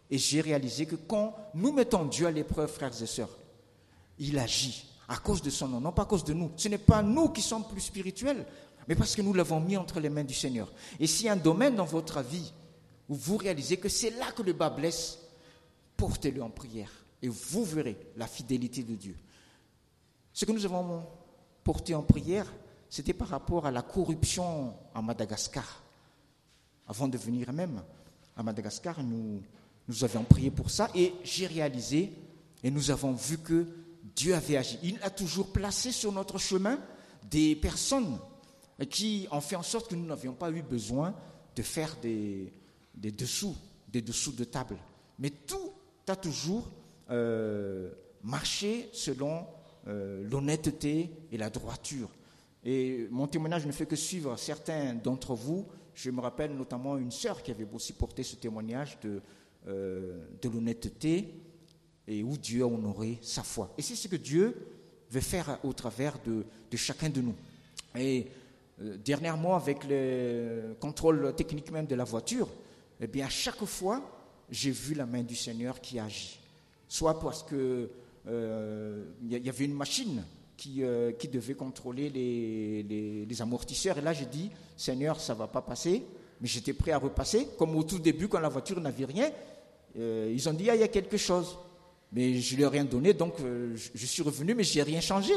Et 0.10 0.17
j'ai 0.17 0.41
réalisé 0.41 0.88
que 0.88 0.95
quand 0.95 1.36
nous 1.54 1.71
mettons 1.71 2.06
Dieu 2.06 2.25
à 2.25 2.32
l'épreuve, 2.32 2.71
frères 2.71 2.99
et 2.99 3.06
sœurs, 3.06 3.38
il 4.17 4.39
agit 4.39 4.88
à 5.08 5.17
cause 5.17 5.43
de 5.43 5.51
son 5.51 5.67
nom, 5.67 5.80
non 5.80 5.91
pas 5.91 6.01
à 6.01 6.06
cause 6.06 6.23
de 6.23 6.34
nous. 6.34 6.49
Ce 6.56 6.67
n'est 6.67 6.80
pas 6.80 7.04
nous 7.04 7.30
qui 7.30 7.43
sommes 7.43 7.67
plus 7.67 7.82
spirituels, 7.82 8.43
mais 8.88 8.95
parce 8.95 9.15
que 9.15 9.21
nous 9.21 9.36
l'avons 9.36 9.60
mis 9.60 9.78
entre 9.78 9.99
les 9.99 10.10
mains 10.10 10.23
du 10.23 10.34
Seigneur. 10.34 10.73
Et 10.99 11.06
s'il 11.06 11.28
y 11.28 11.30
a 11.30 11.34
un 11.34 11.36
domaine 11.36 11.75
dans 11.75 11.86
votre 11.86 12.23
vie 12.23 12.51
où 13.08 13.13
vous 13.13 13.38
réalisez 13.38 13.78
que 13.78 13.88
c'est 13.88 14.17
là 14.17 14.32
que 14.36 14.41
le 14.41 14.54
bas 14.54 14.71
blesse, 14.71 15.19
portez-le 15.97 16.41
en 16.41 16.49
prière 16.49 16.91
et 17.21 17.27
vous 17.27 17.63
verrez 17.63 17.97
la 18.17 18.27
fidélité 18.27 18.84
de 18.84 18.95
Dieu. 18.95 19.15
Ce 20.34 20.45
que 20.45 20.51
nous 20.51 20.65
avons 20.65 21.05
porté 21.63 21.95
en 21.95 22.03
prière, 22.03 22.51
c'était 22.89 23.13
par 23.13 23.29
rapport 23.29 23.65
à 23.65 23.71
la 23.71 23.81
corruption 23.81 24.73
à 24.93 25.01
Madagascar. 25.01 25.84
Avant 26.88 27.08
de 27.08 27.17
venir 27.17 27.51
même 27.51 27.81
à 28.36 28.43
Madagascar, 28.43 29.01
nous, 29.03 29.41
nous 29.88 30.03
avions 30.03 30.23
prié 30.23 30.51
pour 30.51 30.69
ça 30.69 30.89
et 30.93 31.13
j'ai 31.23 31.47
réalisé 31.47 32.12
et 32.63 32.69
nous 32.69 32.91
avons 32.91 33.13
vu 33.13 33.38
que 33.38 33.65
Dieu 34.15 34.36
avait 34.36 34.58
agi. 34.58 34.77
Il 34.84 34.99
a 35.01 35.10
toujours 35.10 35.51
placé 35.51 35.91
sur 35.91 36.12
notre 36.12 36.38
chemin 36.38 36.79
des 37.29 37.55
personnes 37.55 38.19
qui 38.89 39.27
ont 39.31 39.41
fait 39.41 39.55
en 39.55 39.63
sorte 39.63 39.89
que 39.89 39.95
nous 39.95 40.05
n'avions 40.05 40.34
pas 40.34 40.51
eu 40.51 40.62
besoin 40.62 41.15
de 41.55 41.62
faire 41.62 41.95
des, 42.01 42.51
dessous, 42.95 43.55
des 43.88 44.01
dessous 44.01 44.34
de 44.34 44.43
table. 44.43 44.77
Mais 45.19 45.29
tout 45.29 45.71
a 46.07 46.15
toujours 46.15 46.67
euh, 47.09 47.91
marché 48.23 48.89
selon 48.93 49.45
euh, 49.87 50.27
l'honnêteté 50.29 51.11
et 51.31 51.37
la 51.37 51.49
droiture. 51.49 52.09
Et 52.63 53.07
mon 53.11 53.27
témoignage 53.27 53.65
ne 53.65 53.71
fait 53.71 53.85
que 53.85 53.95
suivre 53.95 54.35
certains 54.37 54.95
d'entre 54.95 55.35
vous. 55.35 55.67
Je 55.93 56.09
me 56.09 56.19
rappelle 56.19 56.55
notamment 56.55 56.97
une 56.97 57.11
sœur 57.11 57.43
qui 57.43 57.51
avait 57.51 57.67
aussi 57.73 57.93
porté 57.93 58.23
ce 58.23 58.35
témoignage 58.35 58.99
de, 59.01 59.21
euh, 59.67 60.25
de 60.41 60.49
l'honnêteté 60.49 61.33
et 62.07 62.23
où 62.23 62.37
Dieu 62.37 62.63
a 62.63 62.67
honoré 62.67 63.19
sa 63.21 63.43
foi. 63.43 63.73
Et 63.77 63.81
c'est 63.81 63.95
ce 63.95 64.07
que 64.07 64.15
Dieu 64.15 64.55
veut 65.11 65.21
faire 65.21 65.59
au 65.63 65.73
travers 65.73 66.17
de, 66.25 66.43
chacun 66.75 67.09
de 67.09 67.21
nous. 67.21 67.35
Et 67.95 68.27
dernièrement, 68.97 69.55
avec 69.55 69.85
le 69.87 70.75
contrôle 70.79 71.33
technique 71.35 71.71
même 71.71 71.85
de 71.85 71.95
la 71.95 72.03
voiture, 72.03 72.49
eh 72.99 73.07
bien, 73.07 73.25
à 73.25 73.29
chaque 73.29 73.63
fois, 73.63 74.14
j'ai 74.49 74.71
vu 74.71 74.93
la 74.93 75.05
main 75.05 75.23
du 75.23 75.36
Seigneur 75.36 75.79
qui 75.81 75.99
agit. 75.99 76.39
Soit 76.88 77.19
parce 77.19 77.43
que 77.43 77.89
euh, 78.27 79.05
il 79.23 79.45
y, 79.45 79.49
avait 79.49 79.65
une 79.65 79.73
machine 79.73 80.23
qui, 80.58 80.84
euh, 80.84 81.12
qui 81.12 81.27
devait 81.27 81.53
contrôler 81.53 82.10
les, 82.10 83.25
les, 83.27 83.41
amortisseurs. 83.41 83.97
Et 83.97 84.01
là, 84.01 84.13
j'ai 84.13 84.25
dit, 84.25 84.49
Seigneur, 84.77 85.19
ça 85.19 85.34
va 85.34 85.47
pas 85.47 85.62
passer. 85.62 86.03
Mais 86.41 86.47
j'étais 86.47 86.73
prêt 86.73 86.91
à 86.91 86.97
repasser. 86.97 87.47
Comme 87.58 87.75
au 87.75 87.84
tout 87.84 87.99
début, 87.99 88.27
quand 88.27 88.39
la 88.39 88.49
voiture 88.49 88.79
n'avait 88.79 89.05
rien, 89.05 89.29
ils 89.95 90.49
ont 90.49 90.53
dit, 90.53 90.69
ah, 90.69 90.75
il 90.75 90.81
y 90.81 90.84
a 90.84 90.88
quelque 90.88 91.17
chose. 91.17 91.58
Mais 92.12 92.39
je 92.39 92.53
ne 92.53 92.58
lui 92.58 92.63
ai 92.63 92.67
rien 92.67 92.86
donné, 92.86 93.13
donc 93.13 93.34
euh, 93.41 93.75
je 93.75 94.05
suis 94.05 94.23
revenu, 94.23 94.55
mais 94.55 94.63
je 94.63 94.77
n'ai 94.77 94.84
rien 94.84 95.01
changé. 95.01 95.34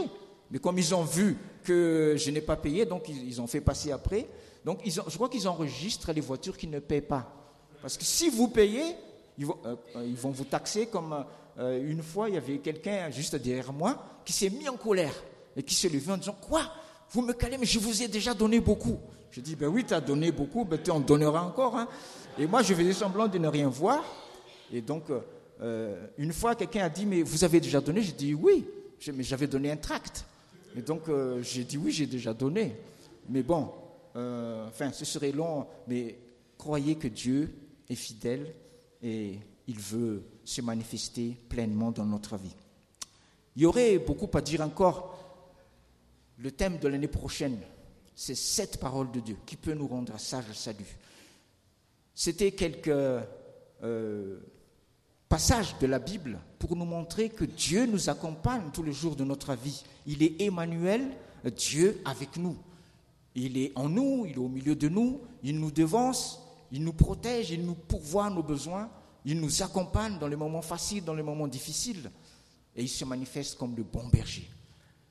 Mais 0.50 0.60
comme 0.60 0.78
ils 0.78 0.94
ont 0.94 1.02
vu 1.02 1.36
que 1.64 2.14
je 2.16 2.30
n'ai 2.30 2.40
pas 2.40 2.56
payé, 2.56 2.86
donc 2.86 3.08
ils, 3.08 3.40
ont 3.40 3.46
fait 3.46 3.60
passer 3.60 3.90
après. 3.90 4.26
Donc 4.64 4.80
ils 4.84 4.92
je 4.92 5.14
crois 5.16 5.28
qu'ils 5.28 5.48
enregistrent 5.48 6.12
les 6.12 6.20
voitures 6.20 6.56
qui 6.56 6.66
ne 6.68 6.78
paient 6.78 7.00
pas. 7.00 7.37
Parce 7.80 7.96
que 7.96 8.04
si 8.04 8.28
vous 8.28 8.48
payez, 8.48 8.94
ils 9.38 9.46
vont, 9.46 9.56
euh, 9.64 9.76
euh, 9.96 10.14
vous 10.14 10.44
taxer 10.44 10.86
comme 10.86 11.24
une 11.60 12.04
fois, 12.04 12.28
il 12.28 12.36
y 12.36 12.38
avait 12.38 12.58
quelqu'un 12.58 13.10
juste 13.10 13.34
derrière 13.34 13.72
moi 13.72 14.20
qui 14.24 14.32
s'est 14.32 14.48
mis 14.48 14.68
en 14.68 14.76
colère 14.76 15.14
et 15.56 15.62
qui 15.64 15.74
s'est 15.74 15.88
levé 15.88 16.12
en 16.12 16.16
disant 16.16 16.36
Quoi? 16.40 16.62
Vous 17.10 17.20
me 17.20 17.32
calez, 17.32 17.58
mais 17.58 17.66
je 17.66 17.80
vous 17.80 18.00
ai 18.00 18.06
déjà 18.06 18.32
donné 18.32 18.60
beaucoup. 18.60 19.00
Je 19.32 19.40
dis 19.40 19.56
Ben 19.56 19.66
oui, 19.66 19.84
tu 19.84 19.92
as 19.92 20.00
donné 20.00 20.30
beaucoup, 20.30 20.64
ben 20.64 20.80
tu 20.80 20.92
en 20.92 21.00
donneras 21.00 21.40
encore. 21.42 21.76
Hein. 21.76 21.88
Et 22.38 22.46
moi, 22.46 22.62
je 22.62 22.74
faisais 22.74 22.92
semblant 22.92 23.26
de 23.26 23.38
ne 23.38 23.48
rien 23.48 23.68
voir. 23.68 24.04
Et 24.72 24.80
donc, 24.80 25.10
euh, 25.60 26.06
une 26.18 26.32
fois, 26.32 26.54
quelqu'un 26.54 26.84
a 26.84 26.88
dit, 26.88 27.06
mais 27.06 27.22
vous 27.22 27.44
avez 27.44 27.60
déjà 27.60 27.80
donné? 27.80 28.02
J'ai 28.02 28.12
dit 28.12 28.34
oui, 28.34 28.64
mais 29.12 29.22
j'avais 29.22 29.46
donné 29.46 29.70
un 29.70 29.76
tract. 29.76 30.24
Et 30.76 30.82
donc, 30.82 31.08
euh, 31.08 31.42
j'ai 31.42 31.64
dit 31.64 31.76
oui, 31.76 31.90
j'ai 31.90 32.06
déjà 32.06 32.32
donné. 32.32 32.76
Mais 33.28 33.42
bon, 33.42 33.70
euh, 34.16 34.66
enfin, 34.68 34.92
ce 34.92 35.04
serait 35.04 35.32
long, 35.32 35.66
mais 35.86 36.16
croyez 36.56 36.94
que 36.94 37.08
Dieu 37.08 37.52
est 37.88 37.94
fidèle 37.94 38.54
et 39.02 39.38
il 39.66 39.78
veut 39.78 40.22
se 40.44 40.60
manifester 40.60 41.36
pleinement 41.48 41.90
dans 41.90 42.04
notre 42.04 42.36
vie. 42.36 42.54
Il 43.56 43.62
y 43.62 43.66
aurait 43.66 43.98
beaucoup 43.98 44.30
à 44.36 44.40
dire 44.40 44.60
encore. 44.60 45.14
Le 46.38 46.52
thème 46.52 46.78
de 46.78 46.86
l'année 46.86 47.08
prochaine, 47.08 47.58
c'est 48.14 48.36
cette 48.36 48.78
parole 48.78 49.10
de 49.10 49.20
Dieu 49.20 49.36
qui 49.44 49.56
peut 49.56 49.74
nous 49.74 49.88
rendre 49.88 50.18
sages 50.18 50.52
salut. 50.52 50.96
C'était 52.14 52.52
quelques 52.52 52.90
passage 55.28 55.78
de 55.78 55.86
la 55.86 55.98
Bible 55.98 56.38
pour 56.58 56.74
nous 56.74 56.84
montrer 56.84 57.28
que 57.28 57.44
Dieu 57.44 57.86
nous 57.86 58.08
accompagne 58.08 58.70
tous 58.72 58.82
les 58.82 58.92
jours 58.92 59.14
de 59.14 59.24
notre 59.24 59.54
vie. 59.54 59.84
Il 60.06 60.22
est 60.22 60.40
Emmanuel, 60.40 61.02
Dieu 61.56 62.00
avec 62.04 62.36
nous. 62.36 62.56
Il 63.34 63.58
est 63.58 63.72
en 63.76 63.88
nous, 63.88 64.24
il 64.26 64.32
est 64.32 64.38
au 64.38 64.48
milieu 64.48 64.74
de 64.74 64.88
nous, 64.88 65.20
il 65.42 65.60
nous 65.60 65.70
devance, 65.70 66.40
il 66.72 66.84
nous 66.84 66.92
protège, 66.92 67.50
il 67.50 67.64
nous 67.64 67.74
pourvoit 67.74 68.30
nos 68.30 68.42
besoins, 68.42 68.90
il 69.24 69.40
nous 69.40 69.62
accompagne 69.62 70.18
dans 70.18 70.28
les 70.28 70.36
moments 70.36 70.62
faciles, 70.62 71.04
dans 71.04 71.14
les 71.14 71.22
moments 71.22 71.48
difficiles, 71.48 72.10
et 72.76 72.82
il 72.82 72.88
se 72.88 73.04
manifeste 73.04 73.58
comme 73.58 73.76
le 73.76 73.82
bon 73.82 74.06
berger. 74.08 74.48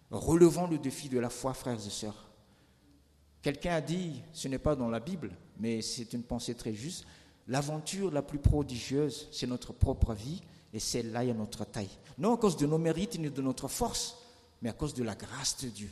Relevons 0.10 0.67
le 0.67 0.78
défi 0.78 1.10
de 1.10 1.20
la 1.20 1.30
foi, 1.30 1.54
frères 1.54 1.86
et 1.86 1.89
sœurs. 1.89 2.30
Quelqu'un 3.41 3.76
a 3.76 3.82
dit, 3.82 4.22
ce 4.34 4.48
n'est 4.48 4.60
pas 4.60 4.76
dans 4.76 4.89
la 4.89 5.00
Bible, 5.00 5.32
mais 5.60 5.82
c'est 5.82 6.13
une 6.13 6.24
pensée 6.24 6.56
très 6.56 6.74
juste, 6.74 7.06
L'aventure 7.48 8.12
la 8.12 8.22
plus 8.22 8.39
prodigieuse, 8.39 9.30
c'est 9.32 9.48
notre 9.48 9.72
propre 9.72 10.13
vie, 10.13 10.41
et 10.74 10.80
celle-là 10.80 11.24
est 11.24 11.34
notre 11.34 11.63
taille. 11.63 11.89
Non 12.17 12.36
à 12.36 12.38
cause 12.38 12.58
de 12.58 12.65
nos 12.65 12.78
mérites 12.78 13.17
ni 13.17 13.30
de 13.30 13.41
notre 13.41 13.70
force, 13.70 14.17
mais 14.62 14.70
à 14.70 14.74
cause 14.74 14.93
de 14.93 15.04
la 15.04 15.15
grâce 15.15 15.58
de 15.63 15.70
Dieu, 15.70 15.89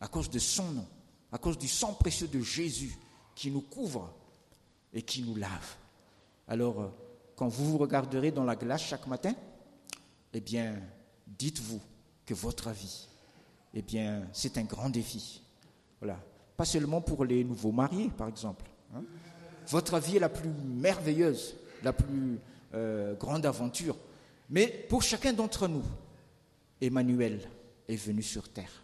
à 0.00 0.06
cause 0.06 0.30
de 0.30 0.38
son 0.38 0.70
nom, 0.70 0.86
à 1.32 1.38
cause 1.38 1.58
du 1.58 1.66
sang 1.66 1.94
précieux 1.94 2.28
de 2.28 2.40
Jésus 2.40 2.96
qui 3.34 3.50
nous 3.50 3.60
couvre 3.60 4.14
et 4.94 5.02
qui 5.02 5.22
nous 5.22 5.34
lave. 5.34 5.76
Alors, 6.48 6.80
euh, 6.80 6.88
quand 7.36 7.48
vous 7.48 7.72
vous 7.72 7.78
regarderez 7.78 8.30
dans 8.30 8.44
la 8.44 8.56
glace 8.56 8.82
chaque 8.82 9.06
matin, 9.06 9.34
eh 10.32 10.40
bien, 10.40 10.80
dites-vous 11.26 11.80
que 12.24 12.32
votre 12.34 12.70
vie, 12.70 13.08
eh 13.74 13.82
bien, 13.82 14.22
c'est 14.32 14.56
un 14.56 14.64
grand 14.64 14.88
défi. 14.88 15.42
Voilà. 16.00 16.18
Pas 16.56 16.64
seulement 16.64 17.00
pour 17.00 17.24
les 17.24 17.42
nouveaux 17.44 17.72
mariés, 17.72 18.10
par 18.16 18.28
exemple. 18.28 18.64
Hein 18.94 19.02
votre 19.68 19.98
vie 19.98 20.16
est 20.16 20.20
la 20.20 20.28
plus 20.28 20.50
merveilleuse. 20.50 21.56
la 21.82 21.92
plus 21.92 22.38
euh, 22.74 23.14
grande 23.14 23.46
aventure. 23.46 23.96
Mais 24.50 24.86
pour 24.88 25.02
chacun 25.02 25.32
d'entre 25.32 25.68
nous, 25.68 25.84
Emmanuel 26.80 27.40
est 27.88 27.96
venu 27.96 28.22
sur 28.22 28.48
terre. 28.48 28.82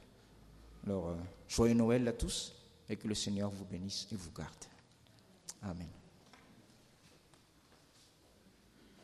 Alors, 0.87 1.09
euh, 1.09 1.14
joyeux 1.49 1.75
Noël 1.75 2.07
à 2.07 2.12
tous 2.12 2.55
et 2.88 2.96
que 2.96 3.09
le 3.09 3.14
Seigneur 3.14 3.51
vous 3.51 3.64
bénisse 3.64 4.07
et 4.12 4.16
vous 4.16 4.31
garde. 4.33 4.64
Amen. 5.62 5.99